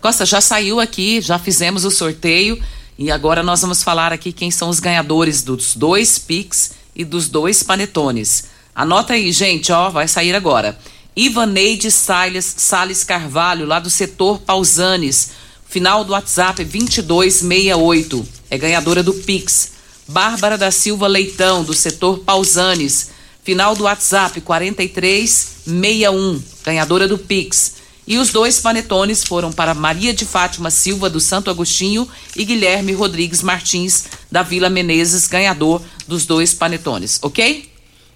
Costa, 0.00 0.24
já 0.24 0.40
saiu 0.40 0.80
aqui, 0.80 1.20
já 1.20 1.38
fizemos 1.38 1.84
o 1.84 1.90
sorteio 1.90 2.58
e 2.98 3.10
agora 3.10 3.42
nós 3.42 3.60
vamos 3.60 3.82
falar 3.82 4.12
aqui 4.12 4.32
quem 4.32 4.50
são 4.50 4.70
os 4.70 4.80
ganhadores 4.80 5.42
dos 5.42 5.74
dois 5.76 6.18
Pix 6.18 6.72
e 6.96 7.04
dos 7.04 7.28
dois 7.28 7.62
Panetones. 7.62 8.44
Anota 8.74 9.12
aí, 9.12 9.30
gente, 9.32 9.70
ó, 9.70 9.90
vai 9.90 10.08
sair 10.08 10.34
agora. 10.34 10.78
Ivaneide 11.16 11.90
Salles, 11.90 12.54
Salles 12.56 13.02
Carvalho, 13.04 13.66
lá 13.66 13.80
do 13.80 13.90
setor 13.90 14.38
Pausanes. 14.40 15.32
Final 15.68 16.04
do 16.04 16.12
WhatsApp 16.12 16.62
é 16.62 16.64
2268. 16.64 18.26
É 18.48 18.56
ganhadora 18.56 19.02
do 19.02 19.12
Pix. 19.14 19.72
Bárbara 20.08 20.56
da 20.58 20.70
Silva 20.70 21.06
Leitão, 21.06 21.62
do 21.64 21.74
setor 21.74 22.20
Pausanes. 22.20 23.10
Final 23.42 23.74
do 23.74 23.84
WhatsApp 23.84 24.38
4361. 24.40 26.42
Ganhadora 26.64 27.08
do 27.08 27.18
Pix. 27.18 27.80
E 28.06 28.16
os 28.18 28.30
dois 28.30 28.58
panetones 28.58 29.22
foram 29.22 29.52
para 29.52 29.72
Maria 29.72 30.12
de 30.12 30.24
Fátima 30.24 30.68
Silva, 30.70 31.08
do 31.08 31.20
Santo 31.20 31.48
Agostinho, 31.48 32.08
e 32.34 32.44
Guilherme 32.44 32.92
Rodrigues 32.92 33.40
Martins, 33.40 34.06
da 34.30 34.42
Vila 34.42 34.68
Menezes, 34.68 35.28
ganhador 35.28 35.80
dos 36.08 36.26
dois 36.26 36.52
panetones, 36.52 37.20
ok? 37.22 37.69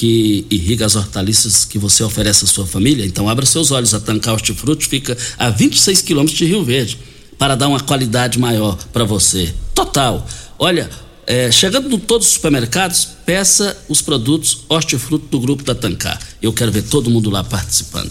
Que 0.00 0.46
irriga 0.50 0.86
as 0.86 0.96
hortaliças 0.96 1.66
que 1.66 1.78
você 1.78 2.02
oferece 2.02 2.46
à 2.46 2.48
sua 2.48 2.66
família, 2.66 3.04
então 3.04 3.28
abra 3.28 3.44
seus 3.44 3.70
olhos. 3.70 3.92
A 3.92 4.00
Tancar 4.00 4.32
Hortifruti 4.32 4.88
fica 4.88 5.14
a 5.38 5.50
26 5.50 6.00
quilômetros 6.00 6.38
de 6.38 6.46
Rio 6.46 6.64
Verde 6.64 6.98
para 7.36 7.54
dar 7.54 7.68
uma 7.68 7.80
qualidade 7.80 8.38
maior 8.38 8.78
para 8.94 9.04
você. 9.04 9.54
Total. 9.74 10.26
Olha, 10.58 10.88
É, 11.26 11.52
chegando 11.52 11.94
em 11.94 11.98
todos 11.98 12.26
os 12.26 12.32
supermercados, 12.32 13.06
peça 13.24 13.76
os 13.88 14.02
produtos 14.02 14.64
hortifruto 14.68 15.28
do 15.28 15.38
Grupo 15.38 15.62
da 15.62 15.76
Tancar. 15.76 16.18
Eu 16.42 16.52
quero 16.52 16.72
ver 16.72 16.82
todo 16.82 17.08
mundo 17.08 17.30
lá 17.30 17.44
participando. 17.44 18.10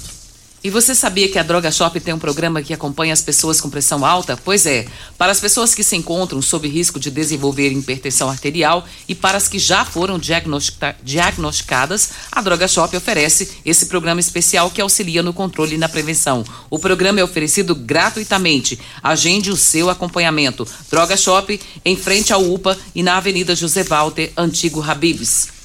E 0.61 0.69
você 0.69 0.93
sabia 0.93 1.29
que 1.29 1.39
a 1.39 1.43
Droga 1.43 1.71
Shop 1.71 1.97
tem 2.01 2.13
um 2.13 2.19
programa 2.19 2.61
que 2.61 2.73
acompanha 2.73 3.13
as 3.13 3.21
pessoas 3.21 3.61
com 3.61 3.69
pressão 3.69 4.05
alta? 4.05 4.35
Pois 4.35 4.65
é, 4.65 4.85
para 5.17 5.31
as 5.31 5.39
pessoas 5.39 5.73
que 5.73 5.85
se 5.85 5.95
encontram 5.95 6.41
sob 6.41 6.67
risco 6.67 6.99
de 6.99 7.09
desenvolver 7.09 7.71
hipertensão 7.71 8.29
arterial 8.29 8.85
e 9.07 9.15
para 9.15 9.37
as 9.37 9.47
que 9.47 9.57
já 9.57 9.85
foram 9.85 10.19
diagnostica 10.19 10.97
diagnosticadas, 11.01 12.09
a 12.29 12.41
Droga 12.41 12.67
Shop 12.67 12.95
oferece 12.95 13.49
esse 13.65 13.85
programa 13.85 14.19
especial 14.19 14.69
que 14.69 14.81
auxilia 14.81 15.23
no 15.23 15.31
controle 15.31 15.75
e 15.75 15.77
na 15.77 15.87
prevenção. 15.87 16.43
O 16.69 16.77
programa 16.77 17.21
é 17.21 17.23
oferecido 17.23 17.73
gratuitamente. 17.73 18.77
Agende 19.01 19.51
o 19.51 19.55
seu 19.55 19.89
acompanhamento. 19.89 20.67
Droga 20.91 21.15
Shop, 21.15 21.57
em 21.85 21.95
frente 21.95 22.33
ao 22.33 22.43
UPA 22.43 22.77
e 22.93 23.01
na 23.01 23.15
Avenida 23.15 23.55
José 23.55 23.83
Walter, 23.83 24.33
Antigo 24.35 24.81
Habibs. 24.81 25.58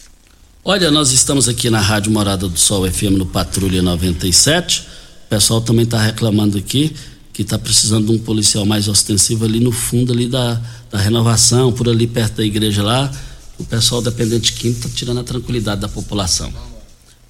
Olha, 0.66 0.90
nós 0.90 1.12
estamos 1.12 1.46
aqui 1.46 1.68
na 1.68 1.78
Rádio 1.78 2.10
Morada 2.10 2.48
do 2.48 2.58
Sol 2.58 2.90
FM 2.90 3.18
no 3.18 3.26
Patrulha 3.26 3.82
97. 3.82 4.80
O 5.26 5.28
pessoal 5.28 5.60
também 5.60 5.84
está 5.84 6.00
reclamando 6.00 6.56
aqui 6.56 6.96
que 7.34 7.42
está 7.42 7.58
precisando 7.58 8.06
de 8.06 8.12
um 8.12 8.18
policial 8.18 8.64
mais 8.64 8.88
ostensivo 8.88 9.44
ali 9.44 9.60
no 9.60 9.70
fundo 9.70 10.10
ali 10.10 10.26
da, 10.26 10.58
da 10.90 10.98
renovação, 10.98 11.70
por 11.70 11.86
ali 11.86 12.06
perto 12.06 12.36
da 12.36 12.44
igreja 12.46 12.82
lá. 12.82 13.12
O 13.58 13.64
pessoal 13.64 14.00
dependente 14.00 14.54
de 14.54 14.58
quinto 14.58 14.78
está 14.78 14.88
tirando 14.88 15.20
a 15.20 15.22
tranquilidade 15.22 15.82
da 15.82 15.88
população. 15.88 16.50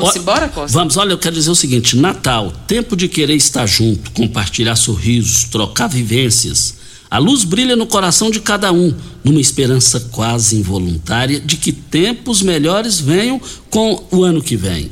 Vamos 0.00 0.16
embora, 0.16 0.48
Costa? 0.48 0.78
Vamos, 0.78 0.96
olha, 0.96 1.12
eu 1.12 1.18
quero 1.18 1.34
dizer 1.34 1.50
o 1.50 1.54
seguinte: 1.54 1.96
Natal, 1.96 2.52
tempo 2.66 2.96
de 2.96 3.08
querer 3.08 3.34
estar 3.34 3.66
junto, 3.66 4.10
compartilhar 4.12 4.76
sorrisos, 4.76 5.44
trocar 5.44 5.88
vivências. 5.88 6.76
A 7.10 7.18
luz 7.18 7.44
brilha 7.44 7.76
no 7.76 7.86
coração 7.86 8.30
de 8.30 8.40
cada 8.40 8.72
um, 8.72 8.92
numa 9.22 9.40
esperança 9.40 10.00
quase 10.10 10.56
involuntária 10.56 11.40
de 11.40 11.56
que 11.56 11.72
tempos 11.72 12.42
melhores 12.42 12.98
venham 12.98 13.40
com 13.70 14.04
o 14.10 14.24
ano 14.24 14.42
que 14.42 14.56
vem. 14.56 14.90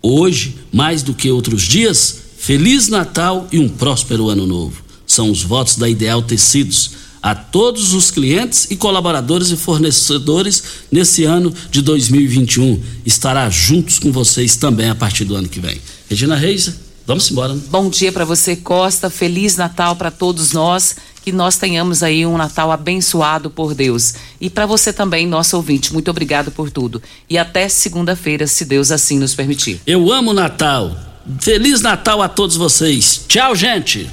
Hoje, 0.00 0.56
mais 0.72 1.02
do 1.02 1.14
que 1.14 1.30
outros 1.30 1.62
dias, 1.62 2.22
Feliz 2.38 2.88
Natal 2.88 3.46
e 3.52 3.58
um 3.58 3.68
próspero 3.68 4.28
ano 4.28 4.46
novo. 4.46 4.82
São 5.06 5.30
os 5.30 5.42
votos 5.42 5.76
da 5.76 5.88
Ideal 5.88 6.22
Tecidos 6.22 7.01
a 7.22 7.34
todos 7.34 7.94
os 7.94 8.10
clientes 8.10 8.66
e 8.70 8.76
colaboradores 8.76 9.50
e 9.50 9.56
fornecedores 9.56 10.62
nesse 10.90 11.24
ano 11.24 11.54
de 11.70 11.80
2021. 11.80 12.82
Estará 13.06 13.48
juntos 13.48 13.98
com 13.98 14.10
vocês 14.10 14.56
também 14.56 14.90
a 14.90 14.94
partir 14.94 15.24
do 15.24 15.36
ano 15.36 15.48
que 15.48 15.60
vem. 15.60 15.80
Regina 16.08 16.34
Reis, 16.34 16.72
vamos 17.06 17.30
embora. 17.30 17.54
Né? 17.54 17.62
Bom 17.70 17.88
dia 17.88 18.10
para 18.10 18.24
você, 18.24 18.56
Costa. 18.56 19.08
Feliz 19.08 19.56
Natal 19.56 19.94
para 19.94 20.10
todos 20.10 20.52
nós. 20.52 20.96
Que 21.24 21.30
nós 21.30 21.56
tenhamos 21.56 22.02
aí 22.02 22.26
um 22.26 22.36
Natal 22.36 22.72
abençoado 22.72 23.48
por 23.48 23.76
Deus. 23.76 24.14
E 24.40 24.50
para 24.50 24.66
você 24.66 24.92
também, 24.92 25.24
nosso 25.24 25.56
ouvinte, 25.56 25.92
muito 25.92 26.10
obrigado 26.10 26.50
por 26.50 26.68
tudo. 26.68 27.00
E 27.30 27.38
até 27.38 27.68
segunda-feira, 27.68 28.48
se 28.48 28.64
Deus 28.64 28.90
assim 28.90 29.20
nos 29.20 29.32
permitir. 29.32 29.80
Eu 29.86 30.12
amo 30.12 30.32
Natal. 30.32 30.96
Feliz 31.38 31.80
Natal 31.80 32.20
a 32.20 32.28
todos 32.28 32.56
vocês. 32.56 33.24
Tchau, 33.28 33.54
gente. 33.54 34.10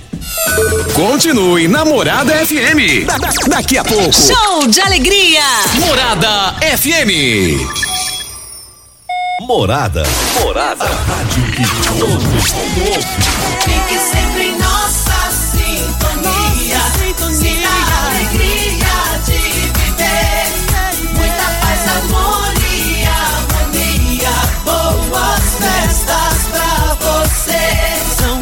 Continue 0.93 1.67
na 1.67 1.85
Morada 1.85 2.33
FM. 2.45 3.05
Da- 3.05 3.17
da- 3.17 3.31
daqui 3.47 3.77
a 3.77 3.83
pouco. 3.83 4.11
Show 4.13 4.67
de 4.67 4.81
alegria! 4.81 5.41
Morada 5.79 6.55
FM. 6.61 7.57
Morada. 9.41 10.03
Morada. 10.41 10.85
Fique 13.63 13.99
sempre 14.11 14.47
em 14.49 14.57
nossa 14.57 15.31
sintonia. 15.31 16.81
Sinta 17.31 17.69
a 17.69 18.07
alegria 18.09 18.97
de 19.25 19.39
viver. 19.79 20.47
Muita 21.13 21.47
paz, 21.61 21.81
amor 22.03 22.53
e 22.69 23.05
harmonia. 23.05 24.35
Boas 24.65 25.43
festas 25.59 26.37
pra 26.51 26.95
você. 26.99 27.63
São 28.21 28.39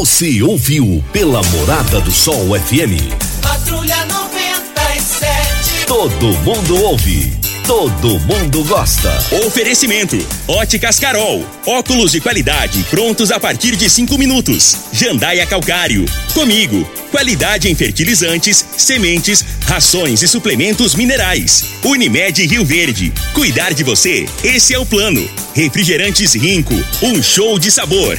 Você 0.00 0.42
ouviu 0.42 1.04
pela 1.12 1.42
Morada 1.42 2.00
do 2.00 2.10
Sol 2.10 2.58
FM. 2.58 2.96
Patrulha 3.42 4.06
97. 4.06 5.84
Todo 5.86 6.26
mundo 6.38 6.82
ouve. 6.84 7.30
Todo 7.66 8.18
mundo 8.20 8.64
gosta. 8.64 9.12
Oferecimento: 9.46 10.16
Óticas 10.48 10.98
Carol. 10.98 11.44
Óculos 11.66 12.12
de 12.12 12.20
qualidade 12.22 12.82
prontos 12.84 13.30
a 13.30 13.38
partir 13.38 13.76
de 13.76 13.90
cinco 13.90 14.16
minutos. 14.16 14.74
Jandaia 14.90 15.46
Calcário. 15.46 16.06
Comigo. 16.32 16.90
Qualidade 17.10 17.68
em 17.68 17.74
fertilizantes, 17.74 18.64
sementes, 18.78 19.44
rações 19.66 20.22
e 20.22 20.28
suplementos 20.28 20.94
minerais. 20.94 21.62
Unimed 21.84 22.46
Rio 22.46 22.64
Verde. 22.64 23.12
Cuidar 23.34 23.74
de 23.74 23.84
você, 23.84 24.24
esse 24.42 24.72
é 24.72 24.78
o 24.78 24.86
plano. 24.86 25.28
Refrigerantes 25.52 26.32
Rinco. 26.32 26.74
Um 27.02 27.22
show 27.22 27.58
de 27.58 27.70
sabor. 27.70 28.18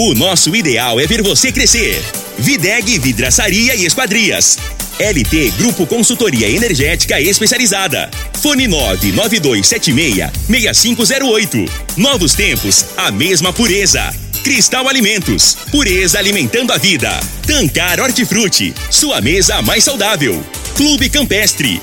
O 0.00 0.14
nosso 0.14 0.54
ideal 0.54 1.00
é 1.00 1.08
ver 1.08 1.22
você 1.22 1.50
crescer. 1.50 2.00
Videg 2.38 3.00
Vidraçaria 3.00 3.74
e 3.74 3.84
Esquadrias. 3.84 4.56
LT 4.96 5.50
Grupo 5.58 5.88
Consultoria 5.88 6.48
Energética 6.48 7.20
Especializada. 7.20 8.08
Fone 8.40 8.68
99276-6508. 8.68 11.68
Novos 11.96 12.34
tempos, 12.34 12.84
a 12.96 13.10
mesma 13.10 13.52
pureza. 13.52 14.14
Cristal 14.44 14.88
Alimentos, 14.88 15.58
pureza 15.72 16.20
alimentando 16.20 16.72
a 16.72 16.78
vida. 16.78 17.18
Tancar 17.44 17.98
Hortifruti, 17.98 18.72
sua 18.88 19.20
mesa 19.20 19.60
mais 19.62 19.82
saudável. 19.82 20.40
Clube 20.76 21.10
Campestre, 21.10 21.82